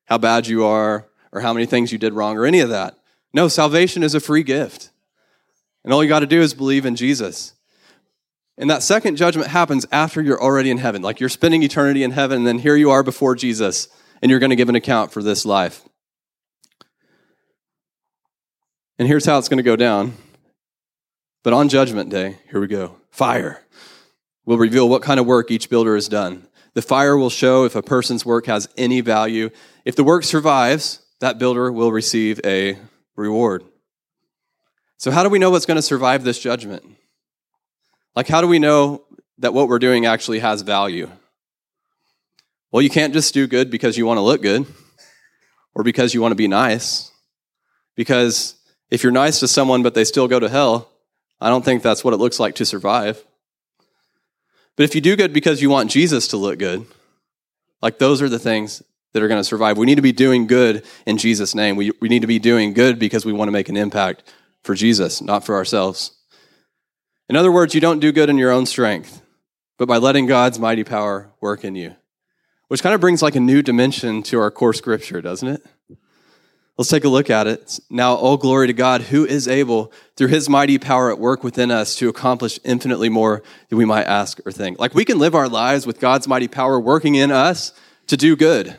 how 0.05 0.19
bad 0.19 0.45
you 0.45 0.63
are, 0.63 1.07
or 1.33 1.41
how 1.41 1.51
many 1.51 1.65
things 1.65 1.91
you 1.91 1.97
did 1.97 2.13
wrong, 2.13 2.37
or 2.37 2.45
any 2.45 2.61
of 2.61 2.69
that. 2.69 2.97
No, 3.33 3.49
salvation 3.49 4.03
is 4.03 4.15
a 4.15 4.21
free 4.21 4.43
gift. 4.43 4.91
And 5.83 5.91
all 5.91 6.01
you 6.01 6.07
got 6.07 6.19
to 6.19 6.27
do 6.27 6.41
is 6.41 6.53
believe 6.53 6.85
in 6.85 6.95
Jesus. 6.95 7.53
And 8.57 8.69
that 8.69 8.83
second 8.83 9.17
judgment 9.17 9.49
happens 9.49 9.85
after 9.91 10.21
you're 10.21 10.41
already 10.41 10.69
in 10.69 10.77
heaven. 10.77 11.01
Like 11.01 11.19
you're 11.19 11.27
spending 11.27 11.63
eternity 11.63 12.03
in 12.03 12.11
heaven, 12.11 12.37
and 12.37 12.47
then 12.47 12.59
here 12.59 12.75
you 12.75 12.91
are 12.91 13.03
before 13.03 13.35
Jesus, 13.35 13.89
and 14.21 14.29
you're 14.29 14.39
going 14.39 14.51
to 14.51 14.55
give 14.55 14.69
an 14.69 14.75
account 14.75 15.11
for 15.11 15.21
this 15.21 15.45
life. 15.45 15.81
And 18.97 19.07
here's 19.07 19.25
how 19.25 19.39
it's 19.39 19.49
going 19.49 19.57
to 19.57 19.63
go 19.63 19.75
down 19.75 20.13
but 21.43 21.51
on 21.51 21.67
Judgment 21.67 22.09
Day, 22.09 22.37
here 22.49 22.61
we 22.61 22.67
go 22.67 22.95
fire 23.11 23.59
will 24.45 24.57
reveal 24.57 24.89
what 24.89 25.01
kind 25.01 25.19
of 25.19 25.25
work 25.25 25.51
each 25.51 25.69
builder 25.69 25.95
has 25.95 26.07
done. 26.07 26.47
The 26.73 26.81
fire 26.81 27.15
will 27.15 27.29
show 27.29 27.65
if 27.65 27.75
a 27.75 27.81
person's 27.81 28.25
work 28.25 28.47
has 28.47 28.67
any 28.77 28.99
value. 29.01 29.51
If 29.85 29.95
the 29.95 30.03
work 30.03 30.23
survives, 30.23 31.02
that 31.23 31.39
builder 31.39 31.71
will 31.71 31.89
receive 31.89 32.41
a 32.43 32.77
reward. 33.15 33.63
So, 34.97 35.09
how 35.09 35.23
do 35.23 35.29
we 35.29 35.39
know 35.39 35.51
what's 35.51 35.65
going 35.65 35.77
to 35.77 35.81
survive 35.81 36.25
this 36.25 36.37
judgment? 36.37 36.83
Like, 38.13 38.27
how 38.27 38.41
do 38.41 38.47
we 38.47 38.59
know 38.59 39.05
that 39.37 39.53
what 39.53 39.69
we're 39.69 39.79
doing 39.79 40.05
actually 40.05 40.39
has 40.39 40.63
value? 40.63 41.09
Well, 42.73 42.81
you 42.81 42.89
can't 42.89 43.13
just 43.13 43.33
do 43.33 43.47
good 43.47 43.71
because 43.71 43.97
you 43.97 44.05
want 44.05 44.17
to 44.17 44.21
look 44.21 44.41
good 44.41 44.65
or 45.73 45.85
because 45.85 46.13
you 46.13 46.21
want 46.21 46.33
to 46.33 46.35
be 46.35 46.49
nice. 46.49 47.09
Because 47.95 48.55
if 48.91 49.01
you're 49.01 49.13
nice 49.13 49.39
to 49.39 49.47
someone 49.47 49.81
but 49.81 49.93
they 49.93 50.03
still 50.03 50.27
go 50.27 50.41
to 50.41 50.49
hell, 50.49 50.89
I 51.39 51.47
don't 51.47 51.63
think 51.63 51.83
that's 51.83 52.03
what 52.03 52.13
it 52.13 52.17
looks 52.17 52.37
like 52.37 52.55
to 52.55 52.65
survive. 52.65 53.23
But 54.75 54.83
if 54.83 54.93
you 54.93 54.99
do 54.99 55.15
good 55.15 55.31
because 55.31 55.61
you 55.61 55.69
want 55.69 55.89
Jesus 55.89 56.27
to 56.29 56.37
look 56.37 56.59
good, 56.59 56.85
like 57.81 57.97
those 57.97 58.21
are 58.21 58.27
the 58.27 58.39
things 58.39 58.83
that 59.13 59.23
are 59.23 59.27
going 59.27 59.39
to 59.39 59.43
survive. 59.43 59.77
We 59.77 59.85
need 59.85 59.95
to 59.95 60.01
be 60.01 60.11
doing 60.11 60.47
good 60.47 60.85
in 61.05 61.17
Jesus' 61.17 61.55
name. 61.55 61.75
We, 61.75 61.91
we 62.01 62.09
need 62.09 62.21
to 62.21 62.27
be 62.27 62.39
doing 62.39 62.73
good 62.73 62.99
because 62.99 63.25
we 63.25 63.33
want 63.33 63.47
to 63.47 63.53
make 63.53 63.69
an 63.69 63.77
impact 63.77 64.23
for 64.63 64.75
Jesus, 64.75 65.21
not 65.21 65.45
for 65.45 65.55
ourselves. 65.55 66.11
In 67.29 67.35
other 67.35 67.51
words, 67.51 67.73
you 67.73 67.81
don't 67.81 67.99
do 67.99 68.11
good 68.11 68.29
in 68.29 68.37
your 68.37 68.51
own 68.51 68.65
strength, 68.65 69.21
but 69.77 69.87
by 69.87 69.97
letting 69.97 70.25
God's 70.25 70.59
mighty 70.59 70.83
power 70.83 71.31
work 71.39 71.63
in 71.63 71.75
you, 71.75 71.95
which 72.67 72.83
kind 72.83 72.95
of 72.95 73.01
brings 73.01 73.21
like 73.21 73.35
a 73.35 73.39
new 73.39 73.61
dimension 73.61 74.23
to 74.23 74.39
our 74.39 74.51
core 74.51 74.73
scripture, 74.73 75.21
doesn't 75.21 75.47
it? 75.47 75.65
Let's 76.77 76.89
take 76.89 77.03
a 77.03 77.09
look 77.09 77.29
at 77.29 77.45
it. 77.45 77.79
Now, 77.91 78.15
all 78.15 78.35
glory 78.35 78.65
to 78.65 78.73
God, 78.73 79.01
who 79.01 79.27
is 79.27 79.47
able, 79.47 79.93
through 80.15 80.29
his 80.29 80.49
mighty 80.49 80.79
power 80.79 81.11
at 81.11 81.19
work 81.19 81.43
within 81.43 81.69
us, 81.69 81.95
to 81.97 82.09
accomplish 82.09 82.59
infinitely 82.63 83.09
more 83.09 83.43
than 83.69 83.77
we 83.77 83.85
might 83.85 84.05
ask 84.05 84.39
or 84.43 84.51
think. 84.51 84.79
Like 84.79 84.95
we 84.95 85.05
can 85.05 85.19
live 85.19 85.35
our 85.35 85.47
lives 85.47 85.85
with 85.85 85.99
God's 85.99 86.27
mighty 86.27 86.47
power 86.47 86.79
working 86.79 87.13
in 87.13 87.31
us 87.31 87.73
to 88.07 88.17
do 88.17 88.35
good. 88.35 88.77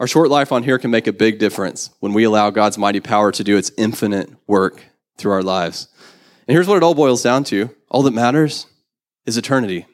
Our 0.00 0.06
short 0.06 0.30
life 0.30 0.52
on 0.52 0.62
here 0.62 0.78
can 0.78 0.90
make 0.90 1.06
a 1.08 1.12
big 1.12 1.38
difference 1.38 1.90
when 1.98 2.12
we 2.12 2.24
allow 2.24 2.50
God's 2.50 2.78
mighty 2.78 3.00
power 3.00 3.32
to 3.32 3.42
do 3.42 3.56
its 3.56 3.72
infinite 3.76 4.30
work 4.46 4.84
through 5.16 5.32
our 5.32 5.42
lives. 5.42 5.88
And 6.46 6.54
here's 6.54 6.68
what 6.68 6.76
it 6.76 6.82
all 6.82 6.94
boils 6.94 7.22
down 7.22 7.44
to 7.44 7.74
all 7.90 8.02
that 8.04 8.12
matters 8.12 8.66
is 9.26 9.36
eternity. 9.36 9.86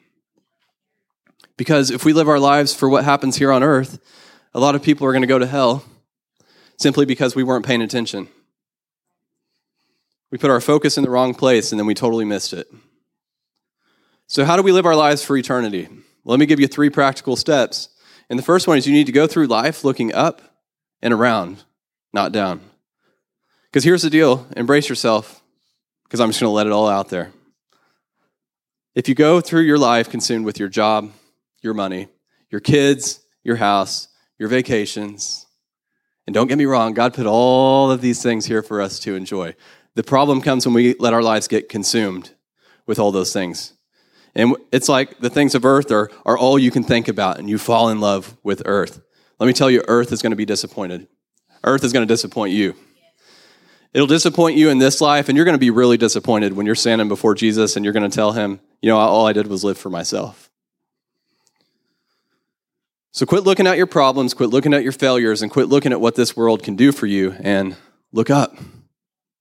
Because 1.57 1.89
if 1.89 2.05
we 2.05 2.13
live 2.13 2.29
our 2.29 2.39
lives 2.39 2.73
for 2.73 2.87
what 2.87 3.03
happens 3.03 3.37
here 3.37 3.51
on 3.51 3.63
earth, 3.63 3.99
a 4.53 4.59
lot 4.59 4.75
of 4.75 4.83
people 4.83 5.07
are 5.07 5.11
going 5.11 5.21
to 5.21 5.27
go 5.27 5.39
to 5.39 5.47
hell 5.47 5.83
simply 6.77 7.05
because 7.05 7.35
we 7.35 7.43
weren't 7.43 7.65
paying 7.65 7.81
attention. 7.81 8.27
We 10.31 10.37
put 10.37 10.51
our 10.51 10.61
focus 10.61 10.97
in 10.97 11.03
the 11.03 11.09
wrong 11.09 11.33
place 11.33 11.71
and 11.71 11.79
then 11.79 11.85
we 11.87 11.93
totally 11.93 12.25
missed 12.25 12.53
it. 12.53 12.67
So, 14.27 14.43
how 14.43 14.55
do 14.57 14.63
we 14.63 14.71
live 14.71 14.85
our 14.85 14.95
lives 14.95 15.23
for 15.23 15.37
eternity? 15.37 15.87
Let 16.23 16.39
me 16.39 16.45
give 16.45 16.59
you 16.59 16.67
three 16.67 16.89
practical 16.89 17.35
steps. 17.35 17.89
And 18.29 18.39
the 18.39 18.43
first 18.43 18.67
one 18.67 18.77
is 18.77 18.87
you 18.87 18.93
need 18.93 19.05
to 19.05 19.11
go 19.11 19.27
through 19.27 19.47
life 19.47 19.83
looking 19.83 20.13
up 20.13 20.41
and 21.01 21.13
around, 21.13 21.63
not 22.13 22.31
down. 22.31 22.61
Because 23.65 23.83
here's 23.83 24.01
the 24.01 24.09
deal 24.09 24.47
embrace 24.55 24.89
yourself, 24.89 25.41
because 26.03 26.19
I'm 26.19 26.29
just 26.29 26.39
going 26.39 26.49
to 26.49 26.53
let 26.53 26.67
it 26.67 26.73
all 26.73 26.87
out 26.87 27.09
there. 27.09 27.31
If 28.95 29.09
you 29.09 29.15
go 29.15 29.41
through 29.41 29.63
your 29.63 29.77
life 29.77 30.09
consumed 30.09 30.45
with 30.45 30.59
your 30.59 30.69
job, 30.69 31.11
your 31.61 31.73
money, 31.73 32.07
your 32.49 32.61
kids, 32.61 33.19
your 33.43 33.57
house, 33.57 34.07
your 34.39 34.49
vacations. 34.49 35.45
And 36.25 36.33
don't 36.33 36.47
get 36.47 36.57
me 36.57 36.65
wrong, 36.65 36.93
God 36.93 37.13
put 37.13 37.25
all 37.25 37.91
of 37.91 38.01
these 38.01 38.23
things 38.23 38.45
here 38.45 38.63
for 38.63 38.81
us 38.81 38.99
to 39.01 39.15
enjoy. 39.15 39.55
The 39.95 40.03
problem 40.03 40.41
comes 40.41 40.65
when 40.65 40.73
we 40.73 40.95
let 40.97 41.13
our 41.13 41.21
lives 41.21 41.47
get 41.47 41.69
consumed 41.69 42.31
with 42.87 42.99
all 42.99 43.11
those 43.11 43.33
things. 43.33 43.73
And 44.35 44.55
it's 44.71 44.89
like 44.89 45.19
the 45.19 45.29
things 45.29 45.55
of 45.55 45.63
earth 45.63 45.91
are, 45.91 46.11
are 46.25 46.37
all 46.37 46.59
you 46.59 46.71
can 46.71 46.83
think 46.83 47.07
about, 47.07 47.39
and 47.39 47.49
you 47.49 47.57
fall 47.57 47.89
in 47.89 47.99
love 47.99 48.35
with 48.43 48.61
earth. 48.65 49.01
Let 49.39 49.47
me 49.47 49.53
tell 49.53 49.71
you, 49.71 49.83
earth 49.87 50.11
is 50.11 50.21
going 50.21 50.31
to 50.31 50.37
be 50.37 50.45
disappointed. 50.45 51.07
Earth 51.63 51.83
is 51.83 51.93
going 51.93 52.05
to 52.05 52.13
disappoint 52.13 52.53
you. 52.53 52.75
It'll 53.93 54.07
disappoint 54.07 54.57
you 54.57 54.69
in 54.69 54.77
this 54.77 54.99
life, 54.99 55.29
and 55.29 55.37
you're 55.37 55.45
going 55.45 55.55
to 55.55 55.59
be 55.59 55.69
really 55.69 55.95
disappointed 55.95 56.53
when 56.53 56.65
you're 56.65 56.75
standing 56.75 57.07
before 57.07 57.33
Jesus 57.33 57.77
and 57.77 57.85
you're 57.85 57.93
going 57.93 58.09
to 58.09 58.13
tell 58.13 58.33
him, 58.33 58.59
you 58.81 58.89
know, 58.89 58.97
all 58.97 59.25
I 59.25 59.31
did 59.31 59.47
was 59.47 59.63
live 59.63 59.77
for 59.77 59.89
myself. 59.89 60.51
So 63.13 63.25
quit 63.25 63.45
looking 63.45 63.67
at 63.67 63.77
your 63.77 63.87
problems, 63.87 64.33
quit 64.33 64.49
looking 64.49 64.73
at 64.73 64.83
your 64.83 64.91
failures, 64.91 65.41
and 65.41 65.49
quit 65.49 65.69
looking 65.69 65.93
at 65.93 66.01
what 66.01 66.15
this 66.15 66.35
world 66.35 66.61
can 66.61 66.75
do 66.75 66.91
for 66.91 67.05
you, 67.05 67.37
and 67.39 67.77
look 68.11 68.29
up. 68.29 68.57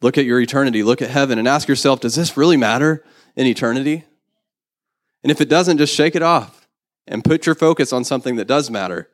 Look 0.00 0.16
at 0.16 0.24
your 0.24 0.40
eternity, 0.40 0.84
look 0.84 1.02
at 1.02 1.10
heaven, 1.10 1.40
and 1.40 1.48
ask 1.48 1.66
yourself, 1.66 1.98
does 1.98 2.14
this 2.14 2.36
really 2.36 2.56
matter 2.56 3.04
in 3.34 3.48
eternity? 3.48 4.04
And 5.24 5.32
if 5.32 5.40
it 5.40 5.48
doesn't, 5.48 5.78
just 5.78 5.94
shake 5.94 6.14
it 6.14 6.22
off 6.22 6.68
and 7.08 7.24
put 7.24 7.46
your 7.46 7.54
focus 7.54 7.92
on 7.92 8.04
something 8.04 8.36
that 8.36 8.46
does 8.46 8.70
matter. 8.70 9.10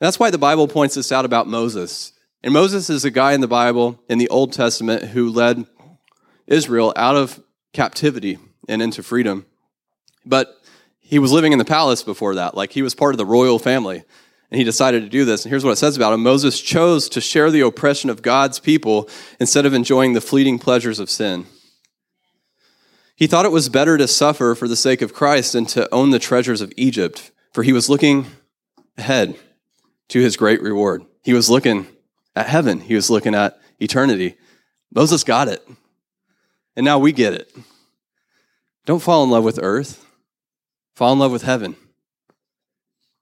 That's 0.00 0.18
why 0.18 0.30
the 0.30 0.38
Bible 0.38 0.66
points 0.68 0.96
this 0.96 1.12
out 1.12 1.24
about 1.24 1.46
Moses. 1.46 2.12
And 2.42 2.52
Moses 2.52 2.90
is 2.90 3.04
a 3.04 3.10
guy 3.12 3.32
in 3.32 3.40
the 3.40 3.48
Bible 3.48 4.02
in 4.08 4.18
the 4.18 4.28
Old 4.28 4.52
Testament 4.52 5.04
who 5.04 5.30
led 5.30 5.66
Israel 6.48 6.92
out 6.96 7.14
of 7.14 7.40
captivity 7.72 8.38
and 8.68 8.82
into 8.82 9.04
freedom. 9.04 9.46
But 10.26 10.60
he 11.00 11.20
was 11.20 11.32
living 11.32 11.52
in 11.52 11.58
the 11.58 11.64
palace 11.64 12.02
before 12.02 12.34
that, 12.34 12.56
like 12.56 12.72
he 12.72 12.82
was 12.82 12.94
part 12.94 13.14
of 13.14 13.18
the 13.18 13.24
royal 13.24 13.60
family. 13.60 14.02
And 14.50 14.58
he 14.58 14.64
decided 14.64 15.02
to 15.02 15.08
do 15.08 15.24
this. 15.24 15.44
And 15.44 15.50
here's 15.50 15.64
what 15.64 15.72
it 15.72 15.76
says 15.76 15.96
about 15.96 16.12
him 16.12 16.22
Moses 16.22 16.60
chose 16.60 17.08
to 17.10 17.20
share 17.20 17.52
the 17.52 17.60
oppression 17.60 18.10
of 18.10 18.20
God's 18.20 18.58
people 18.58 19.08
instead 19.38 19.64
of 19.64 19.74
enjoying 19.74 20.12
the 20.12 20.20
fleeting 20.20 20.58
pleasures 20.58 20.98
of 20.98 21.08
sin. 21.08 21.46
He 23.16 23.26
thought 23.26 23.44
it 23.44 23.52
was 23.52 23.68
better 23.68 23.96
to 23.96 24.08
suffer 24.08 24.54
for 24.54 24.66
the 24.66 24.76
sake 24.76 25.00
of 25.00 25.14
Christ 25.14 25.52
than 25.52 25.66
to 25.66 25.92
own 25.94 26.10
the 26.10 26.18
treasures 26.18 26.60
of 26.60 26.72
Egypt, 26.76 27.30
for 27.52 27.62
he 27.62 27.72
was 27.72 27.88
looking 27.88 28.26
ahead 28.98 29.36
to 30.08 30.20
his 30.20 30.36
great 30.36 30.60
reward. 30.60 31.04
He 31.22 31.32
was 31.32 31.48
looking 31.48 31.86
at 32.34 32.48
heaven, 32.48 32.80
he 32.80 32.94
was 32.94 33.10
looking 33.10 33.34
at 33.34 33.58
eternity. 33.78 34.36
Moses 34.92 35.24
got 35.24 35.48
it. 35.48 35.66
And 36.76 36.84
now 36.84 36.98
we 36.98 37.12
get 37.12 37.34
it. 37.34 37.54
Don't 38.86 39.02
fall 39.02 39.22
in 39.22 39.30
love 39.30 39.44
with 39.44 39.60
earth, 39.62 40.04
fall 40.94 41.12
in 41.12 41.18
love 41.18 41.32
with 41.32 41.42
heaven. 41.42 41.76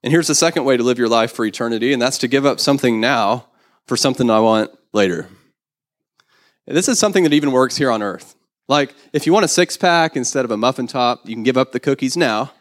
And 0.03 0.11
here's 0.11 0.27
the 0.27 0.35
second 0.35 0.65
way 0.65 0.75
to 0.75 0.83
live 0.83 0.97
your 0.97 1.07
life 1.07 1.31
for 1.31 1.45
eternity, 1.45 1.93
and 1.93 2.01
that's 2.01 2.17
to 2.19 2.27
give 2.27 2.45
up 2.45 2.59
something 2.59 2.99
now 2.99 3.47
for 3.85 3.95
something 3.95 4.29
I 4.29 4.39
want 4.39 4.71
later. 4.91 5.29
And 6.67 6.75
this 6.75 6.87
is 6.87 6.99
something 6.99 7.23
that 7.23 7.33
even 7.33 7.51
works 7.51 7.77
here 7.77 7.91
on 7.91 8.01
earth. 8.01 8.35
Like, 8.67 8.95
if 9.11 9.25
you 9.25 9.33
want 9.33 9.45
a 9.45 9.49
six 9.49 9.75
pack 9.75 10.15
instead 10.15 10.45
of 10.45 10.51
a 10.51 10.57
muffin 10.57 10.87
top, 10.87 11.27
you 11.27 11.35
can 11.35 11.43
give 11.43 11.57
up 11.57 11.73
the 11.73 11.79
cookies 11.79 12.15
now 12.15 12.53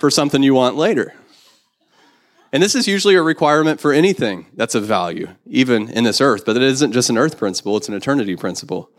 for 0.00 0.10
something 0.10 0.42
you 0.42 0.54
want 0.54 0.76
later. 0.76 1.14
And 2.52 2.62
this 2.62 2.74
is 2.74 2.86
usually 2.86 3.14
a 3.14 3.22
requirement 3.22 3.80
for 3.80 3.92
anything 3.92 4.46
that's 4.54 4.74
of 4.74 4.84
value, 4.84 5.28
even 5.46 5.88
in 5.88 6.04
this 6.04 6.20
earth. 6.20 6.44
But 6.44 6.56
it 6.56 6.62
isn't 6.62 6.92
just 6.92 7.10
an 7.10 7.18
earth 7.18 7.38
principle, 7.38 7.76
it's 7.76 7.88
an 7.88 7.94
eternity 7.94 8.36
principle. 8.36 8.90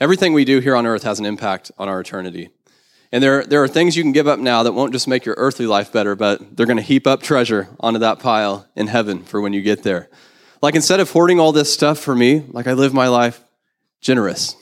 Everything 0.00 0.32
we 0.32 0.44
do 0.44 0.58
here 0.58 0.74
on 0.74 0.86
earth 0.86 1.04
has 1.04 1.20
an 1.20 1.26
impact 1.26 1.70
on 1.78 1.88
our 1.88 2.00
eternity. 2.00 2.50
And 3.12 3.22
there, 3.22 3.44
there 3.44 3.62
are 3.62 3.68
things 3.68 3.96
you 3.96 4.02
can 4.02 4.12
give 4.12 4.26
up 4.26 4.40
now 4.40 4.62
that 4.62 4.72
won't 4.72 4.92
just 4.92 5.06
make 5.06 5.24
your 5.24 5.36
earthly 5.38 5.66
life 5.66 5.92
better, 5.92 6.16
but 6.16 6.56
they're 6.56 6.66
going 6.66 6.78
to 6.78 6.82
heap 6.82 7.06
up 7.06 7.22
treasure 7.22 7.68
onto 7.78 8.00
that 8.00 8.18
pile 8.18 8.66
in 8.74 8.86
heaven 8.86 9.22
for 9.22 9.40
when 9.40 9.52
you 9.52 9.62
get 9.62 9.82
there. 9.82 10.08
Like 10.62 10.74
instead 10.74 10.98
of 10.98 11.10
hoarding 11.10 11.38
all 11.38 11.52
this 11.52 11.72
stuff 11.72 11.98
for 11.98 12.14
me, 12.14 12.44
like 12.48 12.66
I 12.66 12.72
live 12.72 12.94
my 12.94 13.08
life 13.08 13.44
generous 14.02 14.56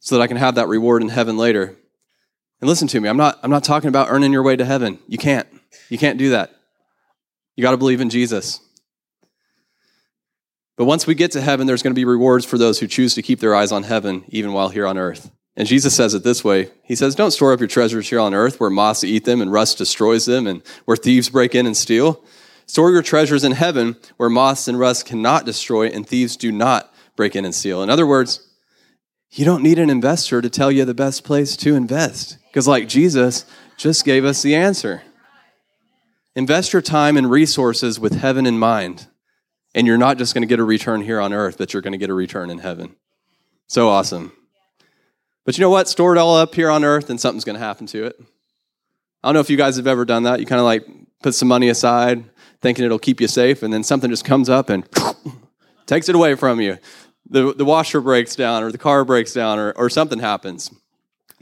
so 0.00 0.14
that 0.14 0.22
I 0.22 0.28
can 0.28 0.36
have 0.36 0.54
that 0.54 0.68
reward 0.68 1.02
in 1.02 1.08
heaven 1.08 1.36
later. 1.36 1.76
And 2.60 2.68
listen 2.68 2.88
to 2.88 3.00
me, 3.00 3.08
I'm 3.08 3.16
not, 3.16 3.38
I'm 3.42 3.50
not 3.50 3.64
talking 3.64 3.88
about 3.88 4.08
earning 4.08 4.32
your 4.32 4.42
way 4.42 4.56
to 4.56 4.64
heaven. 4.64 4.98
You 5.08 5.18
can't. 5.18 5.48
You 5.90 5.98
can't 5.98 6.18
do 6.18 6.30
that. 6.30 6.54
You 7.56 7.62
got 7.62 7.72
to 7.72 7.76
believe 7.76 8.00
in 8.00 8.08
Jesus. 8.08 8.60
But 10.76 10.84
once 10.84 11.06
we 11.06 11.14
get 11.14 11.32
to 11.32 11.40
heaven, 11.40 11.66
there's 11.66 11.82
going 11.82 11.92
to 11.92 11.98
be 11.98 12.04
rewards 12.04 12.44
for 12.44 12.56
those 12.56 12.78
who 12.78 12.86
choose 12.86 13.14
to 13.14 13.22
keep 13.22 13.40
their 13.40 13.54
eyes 13.54 13.72
on 13.72 13.82
heaven 13.82 14.24
even 14.28 14.52
while 14.52 14.68
here 14.68 14.86
on 14.86 14.96
earth. 14.96 15.30
And 15.56 15.66
Jesus 15.66 15.96
says 15.96 16.14
it 16.14 16.22
this 16.22 16.44
way 16.44 16.70
He 16.84 16.94
says, 16.94 17.14
Don't 17.14 17.30
store 17.30 17.52
up 17.52 17.60
your 17.60 17.66
treasures 17.66 18.08
here 18.08 18.20
on 18.20 18.34
earth 18.34 18.60
where 18.60 18.70
moths 18.70 19.02
eat 19.02 19.24
them 19.24 19.40
and 19.40 19.50
rust 19.50 19.78
destroys 19.78 20.26
them 20.26 20.46
and 20.46 20.62
where 20.84 20.96
thieves 20.96 21.30
break 21.30 21.54
in 21.54 21.66
and 21.66 21.76
steal. 21.76 22.22
Store 22.66 22.90
your 22.90 23.02
treasures 23.02 23.44
in 23.44 23.52
heaven 23.52 23.96
where 24.16 24.28
moths 24.28 24.68
and 24.68 24.78
rust 24.78 25.06
cannot 25.06 25.46
destroy 25.46 25.86
and 25.86 26.06
thieves 26.06 26.36
do 26.36 26.50
not 26.50 26.92
break 27.14 27.36
in 27.36 27.44
and 27.44 27.54
steal. 27.54 27.82
In 27.82 27.90
other 27.90 28.06
words, 28.06 28.46
you 29.30 29.44
don't 29.44 29.62
need 29.62 29.78
an 29.78 29.90
investor 29.90 30.40
to 30.40 30.50
tell 30.50 30.70
you 30.70 30.84
the 30.84 30.94
best 30.94 31.24
place 31.24 31.56
to 31.58 31.74
invest. 31.74 32.38
Because, 32.48 32.66
like 32.66 32.88
Jesus 32.88 33.44
just 33.76 34.04
gave 34.04 34.24
us 34.24 34.42
the 34.42 34.54
answer 34.54 35.02
invest 36.34 36.74
your 36.74 36.82
time 36.82 37.16
and 37.16 37.30
resources 37.30 37.98
with 37.98 38.14
heaven 38.16 38.46
in 38.46 38.58
mind. 38.58 39.06
And 39.74 39.86
you're 39.86 39.98
not 39.98 40.18
just 40.18 40.34
going 40.34 40.42
to 40.42 40.46
get 40.46 40.60
a 40.60 40.64
return 40.64 41.00
here 41.00 41.20
on 41.20 41.32
earth, 41.32 41.56
but 41.58 41.72
you're 41.72 41.82
going 41.82 41.92
to 41.92 41.98
get 41.98 42.10
a 42.10 42.14
return 42.14 42.50
in 42.50 42.58
heaven. 42.58 42.94
So 43.66 43.88
awesome. 43.88 44.32
But 45.44 45.56
you 45.56 45.62
know 45.62 45.70
what? 45.70 45.88
Store 45.88 46.14
it 46.14 46.18
all 46.18 46.36
up 46.36 46.54
here 46.54 46.70
on 46.70 46.84
earth 46.84 47.08
and 47.10 47.20
something's 47.20 47.44
going 47.44 47.58
to 47.58 47.64
happen 47.64 47.86
to 47.88 48.04
it. 48.04 48.16
I 49.22 49.28
don't 49.28 49.34
know 49.34 49.40
if 49.40 49.50
you 49.50 49.56
guys 49.56 49.76
have 49.76 49.86
ever 49.86 50.04
done 50.04 50.24
that. 50.24 50.40
You 50.40 50.46
kind 50.46 50.60
of 50.60 50.66
like 50.66 50.86
put 51.22 51.34
some 51.34 51.48
money 51.48 51.68
aside, 51.68 52.24
thinking 52.60 52.84
it'll 52.84 52.98
keep 52.98 53.20
you 53.20 53.28
safe, 53.28 53.62
and 53.62 53.72
then 53.72 53.82
something 53.82 54.10
just 54.10 54.24
comes 54.24 54.48
up 54.48 54.70
and 54.70 54.88
takes 55.86 56.08
it 56.08 56.14
away 56.14 56.34
from 56.34 56.60
you. 56.60 56.78
The, 57.28 57.52
the 57.54 57.64
washer 57.64 58.00
breaks 58.00 58.36
down, 58.36 58.62
or 58.62 58.70
the 58.70 58.78
car 58.78 59.04
breaks 59.04 59.32
down, 59.32 59.58
or, 59.58 59.72
or 59.72 59.90
something 59.90 60.18
happens. 60.18 60.70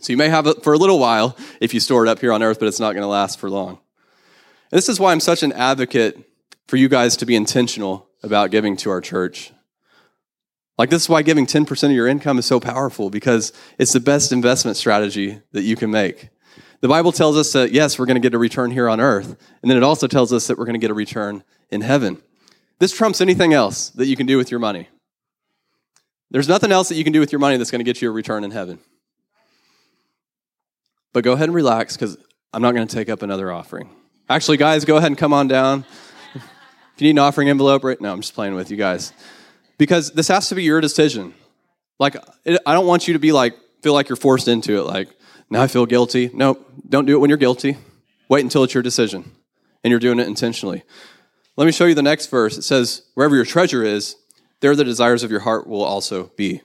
So 0.00 0.12
you 0.12 0.16
may 0.16 0.28
have 0.28 0.46
it 0.46 0.62
for 0.62 0.72
a 0.72 0.78
little 0.78 0.98
while 0.98 1.36
if 1.60 1.72
you 1.72 1.80
store 1.80 2.04
it 2.04 2.08
up 2.08 2.20
here 2.20 2.32
on 2.32 2.42
earth, 2.42 2.58
but 2.58 2.68
it's 2.68 2.80
not 2.80 2.92
going 2.92 3.02
to 3.02 3.08
last 3.08 3.38
for 3.38 3.48
long. 3.48 3.78
And 4.70 4.78
this 4.78 4.88
is 4.88 4.98
why 4.98 5.12
I'm 5.12 5.20
such 5.20 5.42
an 5.42 5.52
advocate 5.52 6.18
for 6.66 6.76
you 6.76 6.88
guys 6.88 7.16
to 7.18 7.26
be 7.26 7.36
intentional 7.36 8.08
about 8.22 8.50
giving 8.50 8.76
to 8.78 8.90
our 8.90 9.00
church. 9.00 9.52
Like, 10.76 10.90
this 10.90 11.02
is 11.02 11.08
why 11.08 11.22
giving 11.22 11.46
10% 11.46 11.84
of 11.84 11.92
your 11.92 12.08
income 12.08 12.38
is 12.38 12.46
so 12.46 12.58
powerful 12.58 13.08
because 13.08 13.52
it's 13.78 13.92
the 13.92 14.00
best 14.00 14.32
investment 14.32 14.76
strategy 14.76 15.40
that 15.52 15.62
you 15.62 15.76
can 15.76 15.90
make. 15.90 16.30
The 16.80 16.88
Bible 16.88 17.12
tells 17.12 17.36
us 17.36 17.52
that, 17.52 17.72
yes, 17.72 17.98
we're 17.98 18.06
going 18.06 18.16
to 18.16 18.20
get 18.20 18.34
a 18.34 18.38
return 18.38 18.70
here 18.70 18.88
on 18.88 19.00
earth. 19.00 19.36
And 19.62 19.70
then 19.70 19.76
it 19.76 19.82
also 19.82 20.06
tells 20.06 20.32
us 20.32 20.46
that 20.48 20.58
we're 20.58 20.66
going 20.66 20.74
to 20.74 20.80
get 20.80 20.90
a 20.90 20.94
return 20.94 21.42
in 21.70 21.80
heaven. 21.80 22.22
This 22.78 22.92
trumps 22.92 23.20
anything 23.20 23.52
else 23.52 23.90
that 23.90 24.06
you 24.06 24.16
can 24.16 24.26
do 24.26 24.36
with 24.36 24.50
your 24.50 24.60
money. 24.60 24.88
There's 26.30 26.48
nothing 26.48 26.72
else 26.72 26.88
that 26.88 26.96
you 26.96 27.04
can 27.04 27.12
do 27.12 27.20
with 27.20 27.32
your 27.32 27.38
money 27.38 27.56
that's 27.56 27.70
going 27.70 27.80
to 27.80 27.84
get 27.84 28.02
you 28.02 28.08
a 28.08 28.12
return 28.12 28.44
in 28.44 28.50
heaven. 28.50 28.80
But 31.12 31.22
go 31.22 31.32
ahead 31.32 31.48
and 31.48 31.54
relax 31.54 31.96
because 31.96 32.18
I'm 32.52 32.60
not 32.60 32.74
going 32.74 32.86
to 32.86 32.94
take 32.94 33.08
up 33.08 33.22
another 33.22 33.52
offering. 33.52 33.88
Actually, 34.28 34.56
guys, 34.56 34.84
go 34.84 34.96
ahead 34.96 35.08
and 35.08 35.18
come 35.18 35.32
on 35.32 35.48
down. 35.48 35.84
if 36.34 36.42
you 36.98 37.04
need 37.04 37.10
an 37.10 37.18
offering 37.20 37.48
envelope, 37.48 37.84
right? 37.84 38.00
No, 38.00 38.12
I'm 38.12 38.20
just 38.20 38.34
playing 38.34 38.54
with 38.54 38.70
you 38.70 38.76
guys. 38.76 39.12
Because 39.78 40.10
this 40.12 40.28
has 40.28 40.48
to 40.48 40.54
be 40.54 40.64
your 40.64 40.80
decision. 40.80 41.34
Like, 42.00 42.16
I 42.46 42.74
don't 42.74 42.86
want 42.86 43.06
you 43.06 43.14
to 43.14 43.20
be 43.20 43.32
like, 43.32 43.56
feel 43.82 43.92
like 43.92 44.08
you're 44.08 44.16
forced 44.16 44.48
into 44.48 44.78
it. 44.78 44.86
Like, 44.86 45.08
now 45.54 45.62
I 45.62 45.68
feel 45.68 45.86
guilty. 45.86 46.30
Nope, 46.34 46.68
don't 46.88 47.06
do 47.06 47.14
it 47.14 47.20
when 47.20 47.30
you're 47.30 47.36
guilty. 47.36 47.76
Wait 48.28 48.42
until 48.42 48.64
it's 48.64 48.74
your 48.74 48.82
decision 48.82 49.30
and 49.84 49.92
you're 49.92 50.00
doing 50.00 50.18
it 50.18 50.26
intentionally. 50.26 50.82
Let 51.56 51.64
me 51.66 51.70
show 51.70 51.84
you 51.84 51.94
the 51.94 52.02
next 52.02 52.26
verse. 52.26 52.58
It 52.58 52.62
says, 52.62 53.02
Wherever 53.14 53.36
your 53.36 53.44
treasure 53.44 53.84
is, 53.84 54.16
there 54.58 54.74
the 54.74 54.82
desires 54.82 55.22
of 55.22 55.30
your 55.30 55.38
heart 55.38 55.68
will 55.68 55.84
also 55.84 56.32
be. 56.36 56.60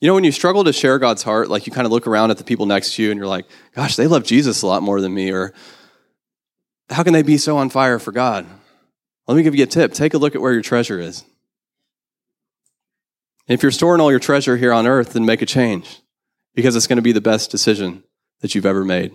You 0.00 0.06
know, 0.06 0.14
when 0.14 0.22
you 0.22 0.30
struggle 0.30 0.62
to 0.62 0.72
share 0.72 1.00
God's 1.00 1.24
heart, 1.24 1.50
like 1.50 1.66
you 1.66 1.72
kind 1.72 1.84
of 1.84 1.90
look 1.90 2.06
around 2.06 2.30
at 2.30 2.38
the 2.38 2.44
people 2.44 2.66
next 2.66 2.94
to 2.94 3.02
you 3.02 3.10
and 3.10 3.18
you're 3.18 3.26
like, 3.26 3.46
gosh, 3.74 3.96
they 3.96 4.06
love 4.06 4.22
Jesus 4.22 4.62
a 4.62 4.66
lot 4.68 4.84
more 4.84 5.00
than 5.00 5.12
me, 5.12 5.32
or 5.32 5.52
how 6.88 7.02
can 7.02 7.12
they 7.12 7.22
be 7.22 7.36
so 7.36 7.56
on 7.56 7.68
fire 7.68 7.98
for 7.98 8.12
God? 8.12 8.46
Let 9.26 9.36
me 9.36 9.42
give 9.42 9.56
you 9.56 9.64
a 9.64 9.66
tip 9.66 9.92
take 9.92 10.14
a 10.14 10.18
look 10.18 10.36
at 10.36 10.40
where 10.40 10.52
your 10.52 10.62
treasure 10.62 11.00
is. 11.00 11.24
if 13.48 13.60
you're 13.60 13.72
storing 13.72 14.00
all 14.00 14.12
your 14.12 14.20
treasure 14.20 14.56
here 14.56 14.72
on 14.72 14.86
earth, 14.86 15.14
then 15.14 15.26
make 15.26 15.42
a 15.42 15.46
change 15.46 15.98
because 16.54 16.76
it's 16.76 16.86
going 16.86 16.96
to 16.96 17.02
be 17.02 17.12
the 17.12 17.20
best 17.20 17.50
decision 17.50 18.02
that 18.40 18.54
you've 18.54 18.66
ever 18.66 18.84
made. 18.84 19.12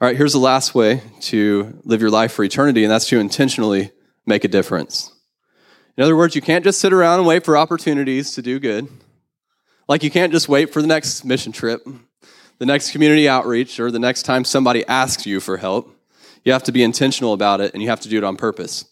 All 0.00 0.08
right, 0.08 0.16
here's 0.16 0.32
the 0.32 0.38
last 0.38 0.74
way 0.74 1.02
to 1.22 1.80
live 1.84 2.00
your 2.00 2.10
life 2.10 2.32
for 2.32 2.44
eternity, 2.44 2.84
and 2.84 2.90
that's 2.90 3.08
to 3.08 3.18
intentionally 3.18 3.92
make 4.26 4.44
a 4.44 4.48
difference. 4.48 5.12
In 5.96 6.02
other 6.02 6.16
words, 6.16 6.34
you 6.34 6.42
can't 6.42 6.64
just 6.64 6.80
sit 6.80 6.92
around 6.92 7.20
and 7.20 7.28
wait 7.28 7.44
for 7.44 7.56
opportunities 7.56 8.32
to 8.32 8.42
do 8.42 8.58
good. 8.58 8.88
Like 9.88 10.02
you 10.02 10.10
can't 10.10 10.32
just 10.32 10.48
wait 10.48 10.72
for 10.72 10.82
the 10.82 10.88
next 10.88 11.24
mission 11.24 11.52
trip, 11.52 11.86
the 12.58 12.66
next 12.66 12.90
community 12.90 13.28
outreach, 13.28 13.78
or 13.78 13.90
the 13.90 13.98
next 13.98 14.22
time 14.22 14.44
somebody 14.44 14.84
asks 14.86 15.26
you 15.26 15.40
for 15.40 15.58
help. 15.58 15.94
You 16.44 16.52
have 16.52 16.64
to 16.64 16.72
be 16.72 16.82
intentional 16.82 17.32
about 17.32 17.60
it, 17.60 17.72
and 17.72 17.82
you 17.82 17.88
have 17.88 18.00
to 18.00 18.08
do 18.08 18.18
it 18.18 18.24
on 18.24 18.36
purpose. 18.36 18.86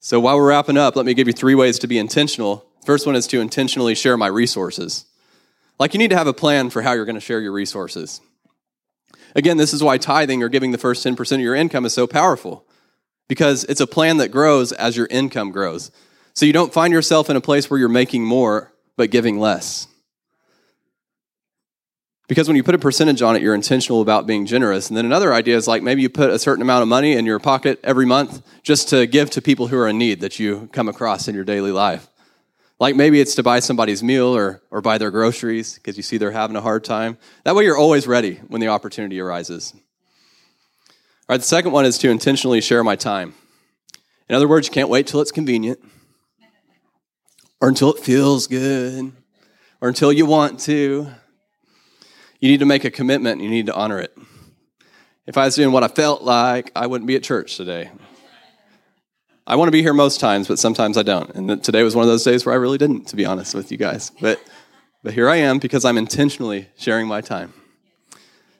So 0.00 0.20
while 0.20 0.36
we're 0.36 0.48
wrapping 0.48 0.76
up, 0.76 0.96
let 0.96 1.06
me 1.06 1.14
give 1.14 1.26
you 1.26 1.32
three 1.32 1.54
ways 1.54 1.78
to 1.80 1.86
be 1.86 1.98
intentional. 1.98 2.66
First 2.84 3.06
one 3.06 3.16
is 3.16 3.26
to 3.28 3.40
intentionally 3.40 3.94
share 3.94 4.16
my 4.16 4.26
resources. 4.26 5.06
Like 5.78 5.94
you 5.94 5.98
need 5.98 6.10
to 6.10 6.16
have 6.16 6.26
a 6.26 6.32
plan 6.32 6.70
for 6.70 6.82
how 6.82 6.92
you're 6.92 7.04
going 7.04 7.14
to 7.14 7.20
share 7.20 7.40
your 7.40 7.52
resources. 7.52 8.20
Again, 9.34 9.56
this 9.56 9.72
is 9.72 9.82
why 9.82 9.98
tithing 9.98 10.42
or 10.42 10.48
giving 10.48 10.70
the 10.70 10.78
first 10.78 11.04
10% 11.04 11.32
of 11.32 11.40
your 11.40 11.54
income 11.54 11.84
is 11.84 11.92
so 11.92 12.06
powerful 12.06 12.64
because 13.28 13.64
it's 13.64 13.80
a 13.80 13.86
plan 13.86 14.18
that 14.18 14.30
grows 14.30 14.72
as 14.72 14.96
your 14.96 15.08
income 15.10 15.50
grows. 15.50 15.90
So 16.34 16.46
you 16.46 16.52
don't 16.52 16.72
find 16.72 16.92
yourself 16.92 17.30
in 17.30 17.36
a 17.36 17.40
place 17.40 17.68
where 17.68 17.78
you're 17.80 17.88
making 17.88 18.24
more 18.24 18.72
but 18.96 19.10
giving 19.10 19.38
less. 19.38 19.88
Because 22.26 22.48
when 22.48 22.56
you 22.56 22.62
put 22.62 22.74
a 22.74 22.78
percentage 22.78 23.20
on 23.20 23.36
it, 23.36 23.42
you're 23.42 23.54
intentional 23.54 24.00
about 24.00 24.26
being 24.26 24.46
generous. 24.46 24.88
And 24.88 24.96
then 24.96 25.04
another 25.04 25.34
idea 25.34 25.56
is 25.56 25.68
like 25.68 25.82
maybe 25.82 26.00
you 26.00 26.08
put 26.08 26.30
a 26.30 26.38
certain 26.38 26.62
amount 26.62 26.82
of 26.82 26.88
money 26.88 27.12
in 27.12 27.26
your 27.26 27.38
pocket 27.38 27.80
every 27.84 28.06
month 28.06 28.42
just 28.62 28.88
to 28.90 29.06
give 29.06 29.30
to 29.30 29.42
people 29.42 29.66
who 29.66 29.76
are 29.76 29.88
in 29.88 29.98
need 29.98 30.20
that 30.20 30.38
you 30.38 30.68
come 30.72 30.88
across 30.88 31.28
in 31.28 31.34
your 31.34 31.44
daily 31.44 31.72
life. 31.72 32.08
Like 32.80 32.96
maybe 32.96 33.20
it's 33.20 33.36
to 33.36 33.42
buy 33.42 33.60
somebody's 33.60 34.02
meal 34.02 34.36
or, 34.36 34.62
or 34.70 34.80
buy 34.80 34.98
their 34.98 35.10
groceries 35.10 35.74
because 35.74 35.96
you 35.96 36.02
see 36.02 36.16
they're 36.16 36.32
having 36.32 36.56
a 36.56 36.60
hard 36.60 36.84
time. 36.84 37.18
That 37.44 37.54
way 37.54 37.64
you're 37.64 37.78
always 37.78 38.06
ready 38.06 38.36
when 38.48 38.60
the 38.60 38.68
opportunity 38.68 39.20
arises. 39.20 39.72
All 39.74 41.34
right, 41.34 41.36
the 41.38 41.46
second 41.46 41.72
one 41.72 41.84
is 41.84 41.98
to 41.98 42.10
intentionally 42.10 42.60
share 42.60 42.82
my 42.82 42.96
time. 42.96 43.34
In 44.28 44.34
other 44.34 44.48
words, 44.48 44.66
you 44.66 44.72
can't 44.72 44.88
wait 44.88 45.06
till 45.06 45.20
it's 45.20 45.32
convenient 45.32 45.78
or 47.60 47.68
until 47.68 47.92
it 47.92 48.00
feels 48.00 48.46
good 48.46 49.12
or 49.80 49.88
until 49.88 50.12
you 50.12 50.26
want 50.26 50.60
to. 50.60 51.08
You 52.40 52.50
need 52.50 52.60
to 52.60 52.66
make 52.66 52.84
a 52.84 52.90
commitment, 52.90 53.40
you 53.40 53.48
need 53.48 53.66
to 53.66 53.74
honor 53.74 54.00
it. 54.00 54.14
If 55.26 55.38
I 55.38 55.46
was 55.46 55.54
doing 55.54 55.72
what 55.72 55.82
I 55.82 55.88
felt 55.88 56.22
like, 56.22 56.70
I 56.76 56.86
wouldn't 56.86 57.06
be 57.06 57.16
at 57.16 57.22
church 57.22 57.56
today. 57.56 57.90
I 59.46 59.56
want 59.56 59.68
to 59.68 59.72
be 59.72 59.82
here 59.82 59.92
most 59.92 60.20
times, 60.20 60.48
but 60.48 60.58
sometimes 60.58 60.96
I 60.96 61.02
don't. 61.02 61.30
And 61.34 61.62
today 61.62 61.82
was 61.82 61.94
one 61.94 62.02
of 62.02 62.08
those 62.08 62.24
days 62.24 62.46
where 62.46 62.54
I 62.54 62.58
really 62.58 62.78
didn't, 62.78 63.08
to 63.08 63.16
be 63.16 63.26
honest 63.26 63.54
with 63.54 63.70
you 63.70 63.76
guys. 63.76 64.10
But, 64.20 64.42
but 65.02 65.12
here 65.12 65.28
I 65.28 65.36
am 65.36 65.58
because 65.58 65.84
I'm 65.84 65.98
intentionally 65.98 66.68
sharing 66.78 67.06
my 67.06 67.20
time. 67.20 67.52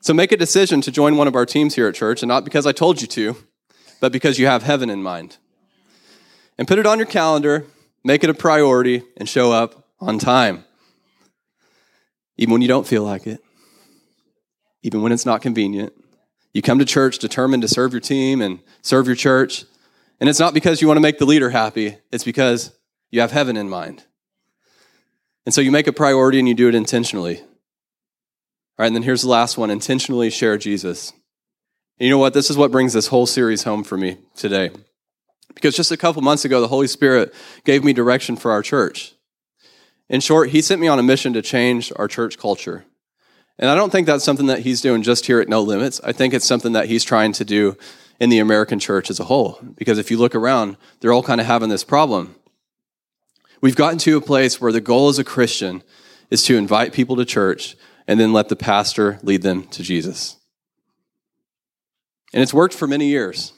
So 0.01 0.13
make 0.13 0.31
a 0.31 0.37
decision 0.37 0.83
to 0.83 0.93
join 0.93 1.17
one 1.17 1.27
of 1.27 1.35
our 1.35 1.47
teams 1.47 1.75
here 1.75 1.89
at 1.89 1.95
church, 1.95 2.23
and 2.23 2.29
not 2.29 2.45
because 2.45 2.67
I 2.67 2.73
told 2.73 3.01
you 3.01 3.07
to, 3.09 3.37
but 4.01 4.13
because 4.13 4.39
you 4.39 4.47
have 4.47 4.63
heaven 4.63 4.91
in 4.91 5.03
mind. 5.03 5.39
And 6.59 6.69
put 6.69 6.79
it 6.79 6.85
on 6.85 6.99
your 6.99 7.07
calendar, 7.07 7.65
make 8.05 8.23
it 8.23 8.29
a 8.29 8.35
priority, 8.35 9.03
and 9.17 9.27
show 9.27 9.53
up 9.53 9.89
on 10.01 10.19
time. 10.19 10.65
Even 12.37 12.53
when 12.53 12.61
you 12.61 12.69
don't 12.69 12.87
feel 12.87 13.03
like 13.05 13.27
it, 13.27 13.41
even 14.83 15.01
when 15.01 15.13
it's 15.13 15.25
not 15.25 15.41
convenient. 15.41 15.95
You 16.53 16.61
come 16.61 16.79
to 16.79 16.85
church 16.85 17.19
determined 17.19 17.63
to 17.63 17.69
serve 17.69 17.93
your 17.93 18.01
team 18.01 18.43
and 18.43 18.61
serve 18.83 19.07
your 19.07 19.17
church. 19.17 19.65
And 20.21 20.29
it's 20.29 20.41
not 20.41 20.55
because 20.55 20.81
you 20.81 20.89
want 20.89 20.97
to 20.97 21.03
make 21.03 21.19
the 21.19 21.27
leader 21.27 21.51
happy, 21.51 21.99
it's 22.11 22.25
because 22.25 22.73
you 23.11 23.21
have 23.21 23.33
heaven 23.33 23.57
in 23.57 23.69
mind. 23.69 24.05
And 25.47 25.55
so 25.55 25.61
you 25.61 25.71
make 25.71 25.87
a 25.87 25.93
priority 25.93 26.39
and 26.39 26.49
you 26.49 26.55
do 26.55 26.69
it 26.69 26.75
intentionally. 26.75 27.41
All 27.41 28.83
right, 28.83 28.87
and 28.87 28.97
then 28.97 29.03
here's 29.03 29.23
the 29.23 29.29
last 29.29 29.59
one 29.59 29.71
intentionally 29.71 30.31
share 30.31 30.59
Jesus. 30.59 31.13
And 31.99 32.07
you 32.07 32.11
know 32.11 32.19
what? 32.19 32.35
This 32.35 32.51
is 32.51 32.57
what 32.57 32.73
brings 32.73 32.93
this 32.93 33.07
whole 33.07 33.27
series 33.27 33.63
home 33.63 33.85
for 33.85 33.97
me 33.97 34.19
today. 34.35 34.71
Because 35.55 35.77
just 35.77 35.93
a 35.93 35.97
couple 35.97 36.23
months 36.23 36.45
ago, 36.45 36.61
the 36.61 36.69
Holy 36.69 36.89
Spirit 36.89 37.33
gave 37.65 37.85
me 37.85 37.93
direction 37.93 38.37
for 38.37 38.51
our 38.51 38.63
church. 38.63 39.15
In 40.09 40.21
short, 40.21 40.51
He 40.51 40.61
sent 40.61 40.81
me 40.81 40.89
on 40.89 40.99
a 40.99 41.05
mission 41.05 41.33
to 41.35 41.43
change 41.43 41.93
our 41.97 42.09
church 42.09 42.37
culture. 42.37 42.85
And 43.59 43.71
I 43.71 43.77
don't 43.77 43.91
think 43.91 44.07
that's 44.07 44.25
something 44.25 44.47
that 44.47 44.61
He's 44.61 44.81
doing 44.81 45.03
just 45.03 45.27
here 45.27 45.41
at 45.41 45.49
No 45.49 45.63
Limits. 45.63 46.01
I 46.03 46.13
think 46.13 46.35
it's 46.35 46.47
something 46.47 46.73
that 46.73 46.89
He's 46.89 47.05
trying 47.05 47.33
to 47.35 47.45
do 47.45 47.77
in 48.21 48.31
the 48.31 48.39
American 48.39 48.79
church 48.79 49.11
as 49.11 49.21
a 49.21 49.25
whole. 49.25 49.59
Because 49.77 49.99
if 49.99 50.11
you 50.11 50.19
look 50.19 50.35
around, 50.35 50.77
they're 51.01 51.13
all 51.13 51.23
kind 51.23 51.41
of 51.41 51.47
having 51.47 51.69
this 51.69 51.85
problem. 51.85 52.35
We've 53.61 53.77
gotten 53.77 53.99
to 54.01 54.17
a 54.17 54.21
place 54.21 54.61
where 54.61 54.73
the 54.73 54.81
goal 54.81 55.09
as 55.09 55.19
a 55.19 55.25
Christian 55.25 55.83
is 56.31 56.43
to 56.45 56.57
invite 56.57 56.93
people 56.93 57.17
to 57.17 57.25
church 57.25 57.77
and 58.07 58.21
then 58.21 58.33
let 58.33 58.49
the 58.49 58.57
pastor 58.57 59.19
lead 59.23 59.43
them 59.43 59.65
to 59.69 59.83
Jesus. 59.83 60.37
And 62.33 62.43
it's 62.43 62.53
worked 62.53 62.75
for 62.75 62.87
many 62.87 63.07
years. 63.07 63.53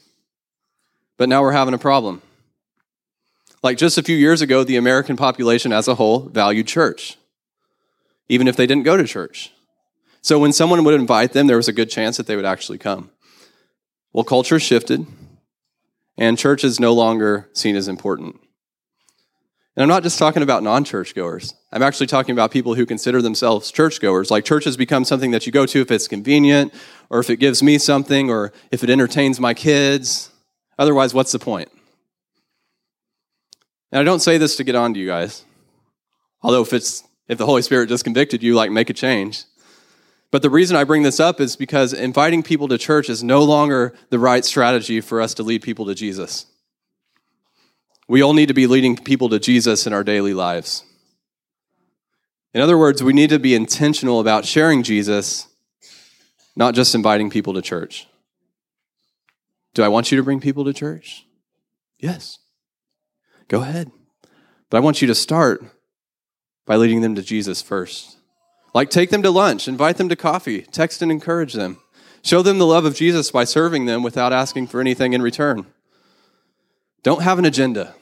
But 1.17 1.29
now 1.29 1.43
we're 1.43 1.53
having 1.53 1.75
a 1.75 1.79
problem. 1.79 2.23
Like 3.63 3.79
just 3.79 3.99
a 3.99 4.03
few 4.03 4.17
years 4.17 4.43
ago, 4.43 4.63
the 4.63 4.77
American 4.77 5.17
population 5.17 5.73
as 5.73 5.89
a 5.89 5.95
whole 5.95 6.21
valued 6.21 6.67
church, 6.67 7.17
even 8.29 8.47
if 8.47 8.55
they 8.55 8.67
didn't 8.67 8.85
go 8.85 8.97
to 8.97 9.05
church. 9.05 9.53
So 10.21 10.39
when 10.39 10.53
someone 10.53 10.85
would 10.85 10.95
invite 10.95 11.33
them, 11.33 11.47
there 11.47 11.57
was 11.57 11.69
a 11.69 11.73
good 11.73 11.91
chance 11.91 12.17
that 12.17 12.27
they 12.27 12.37
would 12.37 12.45
actually 12.45 12.79
come. 12.79 13.11
Well, 14.17 14.25
culture 14.25 14.59
shifted, 14.59 15.07
and 16.17 16.39
church 16.39 16.65
is 16.65 16.81
no 16.81 16.95
longer 16.95 17.51
seen 17.53 17.77
as 17.77 17.87
important. 17.87 18.41
And 19.77 19.83
I'm 19.83 19.91
not 19.91 20.03
just 20.03 20.19
talking 20.19 20.43
about 20.43 20.63
non 20.63 20.85
churchgoers. 20.85 21.53
I'm 21.71 21.83
actually 21.83 22.07
talking 22.07 22.33
about 22.33 22.51
people 22.51 22.77
who 22.77 22.87
consider 22.87 23.21
themselves 23.21 23.71
churchgoers. 23.71 24.31
Like 24.31 24.47
church 24.47 24.65
has 24.65 24.75
become 24.75 25.05
something 25.05 25.33
that 25.33 25.45
you 25.45 25.53
go 25.53 25.67
to 25.67 25.83
if 25.83 25.91
it's 25.91 26.09
convenient, 26.09 26.73
or 27.11 27.21
if 27.21 27.29
it 27.29 27.37
gives 27.37 27.63
me 27.63 27.77
something, 27.77 28.31
or 28.31 28.55
if 28.71 28.83
it 28.83 28.89
entertains 28.89 29.39
my 29.39 29.53
kids. 29.53 30.31
Otherwise, 30.79 31.13
what's 31.13 31.33
the 31.33 31.39
point? 31.39 31.69
And 33.93 34.01
I 34.01 34.03
don't 34.03 34.21
say 34.21 34.39
this 34.39 34.57
to 34.57 34.65
get 34.65 34.77
on 34.77 34.95
to 34.95 34.99
you 34.99 35.09
guys. 35.09 35.45
Although 36.41 36.63
if 36.63 36.73
it's 36.73 37.05
if 37.29 37.37
the 37.37 37.45
Holy 37.45 37.61
Spirit 37.61 37.91
just 37.91 38.05
convicted 38.05 38.43
you, 38.43 38.55
like 38.55 38.71
make 38.71 38.89
a 38.89 38.95
change. 38.95 39.45
But 40.37 40.43
the 40.43 40.51
reason 40.51 40.77
I 40.77 40.85
bring 40.85 41.03
this 41.03 41.19
up 41.19 41.41
is 41.41 41.57
because 41.57 41.95
inviting 41.95 42.43
people 42.43 42.69
to 42.69 42.77
church 42.77 43.09
is 43.09 43.25
no 43.25 43.43
longer 43.43 43.95
the 44.11 44.19
right 44.19 44.45
strategy 44.45 45.01
for 45.01 45.23
us 45.23 45.33
to 45.33 45.43
lead 45.43 45.63
people 45.63 45.87
to 45.87 45.95
Jesus. 45.95 46.45
We 48.07 48.23
all 48.23 48.35
need 48.35 48.49
to 48.49 48.53
be 48.53 48.67
leading 48.67 48.99
people 48.99 49.31
to 49.31 49.39
Jesus 49.39 49.87
in 49.87 49.95
our 49.95 50.05
daily 50.05 50.35
lives. 50.35 50.85
In 52.53 52.61
other 52.61 52.77
words, 52.77 53.03
we 53.03 53.15
need 53.15 53.31
to 53.31 53.39
be 53.39 53.55
intentional 53.55 54.21
about 54.21 54.45
sharing 54.45 54.83
Jesus, 54.83 55.49
not 56.55 56.75
just 56.75 56.95
inviting 56.95 57.31
people 57.31 57.55
to 57.55 57.63
church. 57.63 58.07
Do 59.73 59.85
I 59.85 59.89
want 59.89 60.13
you 60.13 60.19
to 60.19 60.23
bring 60.23 60.41
people 60.41 60.67
to 60.67 60.75
church? 60.75 61.25
Yes. 61.99 62.41
Go 63.49 63.63
ahead. 63.63 63.91
But 64.69 64.77
I 64.77 64.81
want 64.81 65.01
you 65.01 65.09
to 65.09 65.15
start 65.15 65.65
by 66.67 66.77
leading 66.77 67.01
them 67.01 67.15
to 67.15 67.23
Jesus 67.23 67.63
first. 67.63 68.16
Like 68.77 68.91
take 68.91 69.09
them 69.09 69.23
to 69.23 69.31
lunch, 69.31 69.69
invite 69.69 69.97
them 69.97 70.11
to 70.11 70.17
coffee, 70.17 70.61
text 70.61 71.01
and 71.01 71.11
encourage 71.11 71.55
them. 71.55 71.79
Show 72.21 72.43
them 72.43 72.59
the 72.59 72.67
love 72.67 72.85
of 72.85 72.95
Jesus 72.95 73.31
by 73.31 73.45
serving 73.45 73.87
them 73.87 74.03
without 74.03 74.35
asking 74.35 74.67
for 74.67 74.83
anything 74.83 75.15
in 75.15 75.23
return. 75.23 75.65
Don't 77.03 77.23
have 77.23 77.39
an 77.39 77.47
agenda 77.47 77.95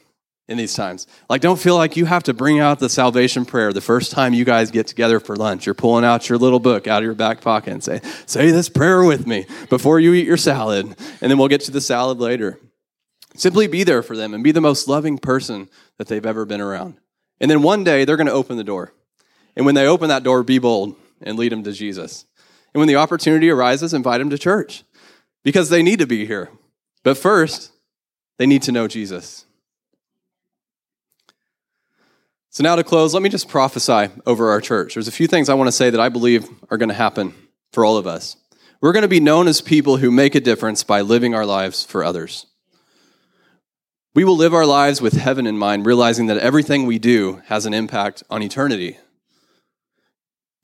in 0.48 0.58
these 0.58 0.74
times. 0.74 1.06
Like, 1.30 1.42
don't 1.42 1.60
feel 1.60 1.76
like 1.76 1.96
you 1.96 2.06
have 2.06 2.24
to 2.24 2.34
bring 2.34 2.58
out 2.58 2.80
the 2.80 2.88
salvation 2.88 3.44
prayer 3.44 3.72
the 3.72 3.80
first 3.80 4.10
time 4.10 4.34
you 4.34 4.44
guys 4.44 4.72
get 4.72 4.88
together 4.88 5.20
for 5.20 5.36
lunch. 5.36 5.64
You're 5.64 5.76
pulling 5.76 6.04
out 6.04 6.28
your 6.28 6.38
little 6.38 6.58
book 6.58 6.88
out 6.88 7.02
of 7.02 7.04
your 7.04 7.14
back 7.14 7.40
pocket 7.40 7.72
and 7.72 7.84
say, 7.84 8.00
say 8.26 8.50
this 8.50 8.68
prayer 8.68 9.04
with 9.04 9.28
me 9.28 9.46
before 9.70 10.00
you 10.00 10.12
eat 10.12 10.26
your 10.26 10.36
salad. 10.36 10.86
And 11.20 11.30
then 11.30 11.38
we'll 11.38 11.46
get 11.46 11.60
to 11.60 11.70
the 11.70 11.80
salad 11.80 12.18
later. 12.18 12.58
Simply 13.36 13.68
be 13.68 13.84
there 13.84 14.02
for 14.02 14.16
them 14.16 14.34
and 14.34 14.42
be 14.42 14.50
the 14.50 14.60
most 14.60 14.88
loving 14.88 15.18
person 15.18 15.68
that 15.98 16.08
they've 16.08 16.26
ever 16.26 16.44
been 16.44 16.60
around. 16.60 16.98
And 17.40 17.48
then 17.48 17.62
one 17.62 17.84
day 17.84 18.04
they're 18.04 18.16
going 18.16 18.26
to 18.26 18.32
open 18.32 18.56
the 18.56 18.64
door. 18.64 18.92
And 19.56 19.66
when 19.66 19.74
they 19.74 19.86
open 19.86 20.08
that 20.08 20.22
door, 20.22 20.42
be 20.42 20.58
bold 20.58 20.96
and 21.22 21.38
lead 21.38 21.52
them 21.52 21.62
to 21.64 21.72
Jesus. 21.72 22.24
And 22.72 22.80
when 22.80 22.88
the 22.88 22.96
opportunity 22.96 23.50
arises, 23.50 23.94
invite 23.94 24.18
them 24.18 24.30
to 24.30 24.38
church 24.38 24.84
because 25.44 25.68
they 25.68 25.82
need 25.82 26.00
to 26.00 26.06
be 26.06 26.26
here. 26.26 26.50
But 27.02 27.16
first, 27.16 27.70
they 28.38 28.46
need 28.46 28.62
to 28.62 28.72
know 28.72 28.88
Jesus. 28.88 29.44
So, 32.50 32.62
now 32.62 32.76
to 32.76 32.84
close, 32.84 33.14
let 33.14 33.22
me 33.22 33.28
just 33.28 33.48
prophesy 33.48 34.10
over 34.26 34.50
our 34.50 34.60
church. 34.60 34.94
There's 34.94 35.08
a 35.08 35.12
few 35.12 35.26
things 35.26 35.48
I 35.48 35.54
want 35.54 35.68
to 35.68 35.72
say 35.72 35.90
that 35.90 36.00
I 36.00 36.08
believe 36.08 36.48
are 36.70 36.78
going 36.78 36.88
to 36.88 36.94
happen 36.94 37.34
for 37.72 37.84
all 37.84 37.96
of 37.96 38.06
us. 38.06 38.36
We're 38.80 38.92
going 38.92 39.02
to 39.02 39.08
be 39.08 39.20
known 39.20 39.48
as 39.48 39.60
people 39.60 39.96
who 39.96 40.10
make 40.10 40.34
a 40.34 40.40
difference 40.40 40.84
by 40.84 41.00
living 41.00 41.34
our 41.34 41.46
lives 41.46 41.84
for 41.84 42.04
others. 42.04 42.46
We 44.14 44.22
will 44.22 44.36
live 44.36 44.54
our 44.54 44.66
lives 44.66 45.00
with 45.00 45.14
heaven 45.14 45.46
in 45.46 45.58
mind, 45.58 45.86
realizing 45.86 46.26
that 46.26 46.38
everything 46.38 46.86
we 46.86 47.00
do 47.00 47.42
has 47.46 47.66
an 47.66 47.74
impact 47.74 48.22
on 48.30 48.42
eternity. 48.42 48.98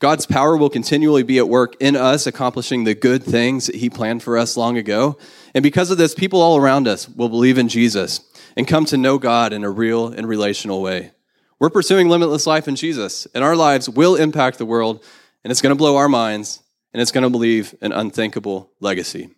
God's 0.00 0.24
power 0.24 0.56
will 0.56 0.70
continually 0.70 1.22
be 1.22 1.36
at 1.36 1.48
work 1.48 1.76
in 1.78 1.94
us, 1.94 2.26
accomplishing 2.26 2.84
the 2.84 2.94
good 2.94 3.22
things 3.22 3.66
that 3.66 3.76
He 3.76 3.90
planned 3.90 4.22
for 4.22 4.38
us 4.38 4.56
long 4.56 4.78
ago. 4.78 5.18
And 5.54 5.62
because 5.62 5.90
of 5.90 5.98
this, 5.98 6.14
people 6.14 6.40
all 6.40 6.56
around 6.56 6.88
us 6.88 7.06
will 7.06 7.28
believe 7.28 7.58
in 7.58 7.68
Jesus 7.68 8.22
and 8.56 8.66
come 8.66 8.86
to 8.86 8.96
know 8.96 9.18
God 9.18 9.52
in 9.52 9.62
a 9.62 9.70
real 9.70 10.08
and 10.08 10.26
relational 10.26 10.80
way. 10.80 11.12
We're 11.58 11.68
pursuing 11.68 12.08
limitless 12.08 12.46
life 12.46 12.66
in 12.66 12.76
Jesus, 12.76 13.26
and 13.34 13.44
our 13.44 13.54
lives 13.54 13.90
will 13.90 14.16
impact 14.16 14.56
the 14.56 14.64
world, 14.64 15.04
and 15.44 15.50
it's 15.50 15.60
going 15.60 15.70
to 15.70 15.78
blow 15.78 15.96
our 15.96 16.08
minds, 16.08 16.62
and 16.94 17.02
it's 17.02 17.12
going 17.12 17.30
to 17.30 17.38
leave 17.38 17.74
an 17.82 17.92
unthinkable 17.92 18.70
legacy. 18.80 19.28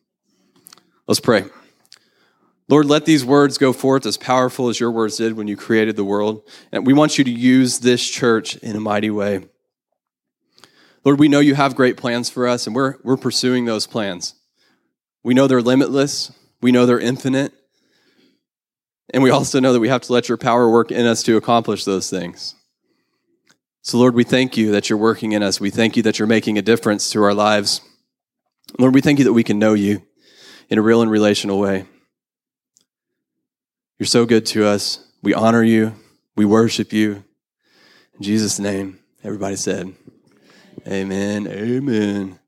Let's 1.08 1.18
pray. 1.18 1.44
Lord, 2.68 2.86
let 2.86 3.04
these 3.04 3.24
words 3.24 3.58
go 3.58 3.72
forth 3.72 4.06
as 4.06 4.16
powerful 4.16 4.68
as 4.68 4.78
your 4.78 4.92
words 4.92 5.16
did 5.16 5.32
when 5.32 5.48
you 5.48 5.56
created 5.56 5.96
the 5.96 6.04
world. 6.04 6.48
And 6.70 6.86
we 6.86 6.92
want 6.92 7.18
you 7.18 7.24
to 7.24 7.30
use 7.30 7.80
this 7.80 8.08
church 8.08 8.56
in 8.58 8.76
a 8.76 8.80
mighty 8.80 9.10
way. 9.10 9.48
Lord, 11.04 11.18
we 11.18 11.28
know 11.28 11.40
you 11.40 11.54
have 11.54 11.74
great 11.74 11.96
plans 11.96 12.30
for 12.30 12.46
us, 12.46 12.66
and 12.66 12.76
we're, 12.76 12.96
we're 13.02 13.16
pursuing 13.16 13.64
those 13.64 13.86
plans. 13.86 14.34
We 15.24 15.34
know 15.34 15.46
they're 15.46 15.62
limitless, 15.62 16.32
we 16.60 16.72
know 16.72 16.86
they're 16.86 17.00
infinite, 17.00 17.52
and 19.12 19.22
we 19.22 19.30
also 19.30 19.60
know 19.60 19.72
that 19.72 19.80
we 19.80 19.88
have 19.88 20.02
to 20.02 20.12
let 20.12 20.28
your 20.28 20.38
power 20.38 20.70
work 20.70 20.90
in 20.90 21.06
us 21.06 21.22
to 21.24 21.36
accomplish 21.36 21.84
those 21.84 22.08
things. 22.08 22.54
So, 23.82 23.98
Lord, 23.98 24.14
we 24.14 24.22
thank 24.22 24.56
you 24.56 24.70
that 24.72 24.88
you're 24.88 24.98
working 24.98 25.32
in 25.32 25.42
us. 25.42 25.60
We 25.60 25.70
thank 25.70 25.96
you 25.96 26.04
that 26.04 26.18
you're 26.18 26.28
making 26.28 26.56
a 26.56 26.62
difference 26.62 27.10
to 27.10 27.22
our 27.22 27.34
lives. 27.34 27.80
Lord, 28.78 28.94
we 28.94 29.00
thank 29.00 29.18
you 29.18 29.24
that 29.24 29.32
we 29.32 29.42
can 29.42 29.58
know 29.58 29.74
you 29.74 30.02
in 30.70 30.78
a 30.78 30.82
real 30.82 31.02
and 31.02 31.10
relational 31.10 31.58
way. 31.58 31.86
You're 33.98 34.06
so 34.06 34.24
good 34.24 34.46
to 34.46 34.66
us. 34.66 35.04
We 35.20 35.34
honor 35.34 35.64
you. 35.64 35.94
We 36.36 36.44
worship 36.44 36.92
you. 36.92 37.24
In 38.14 38.22
Jesus' 38.22 38.58
name, 38.58 39.00
everybody 39.24 39.56
said, 39.56 39.94
Amen. 40.86 41.46
Amen. 41.48 42.41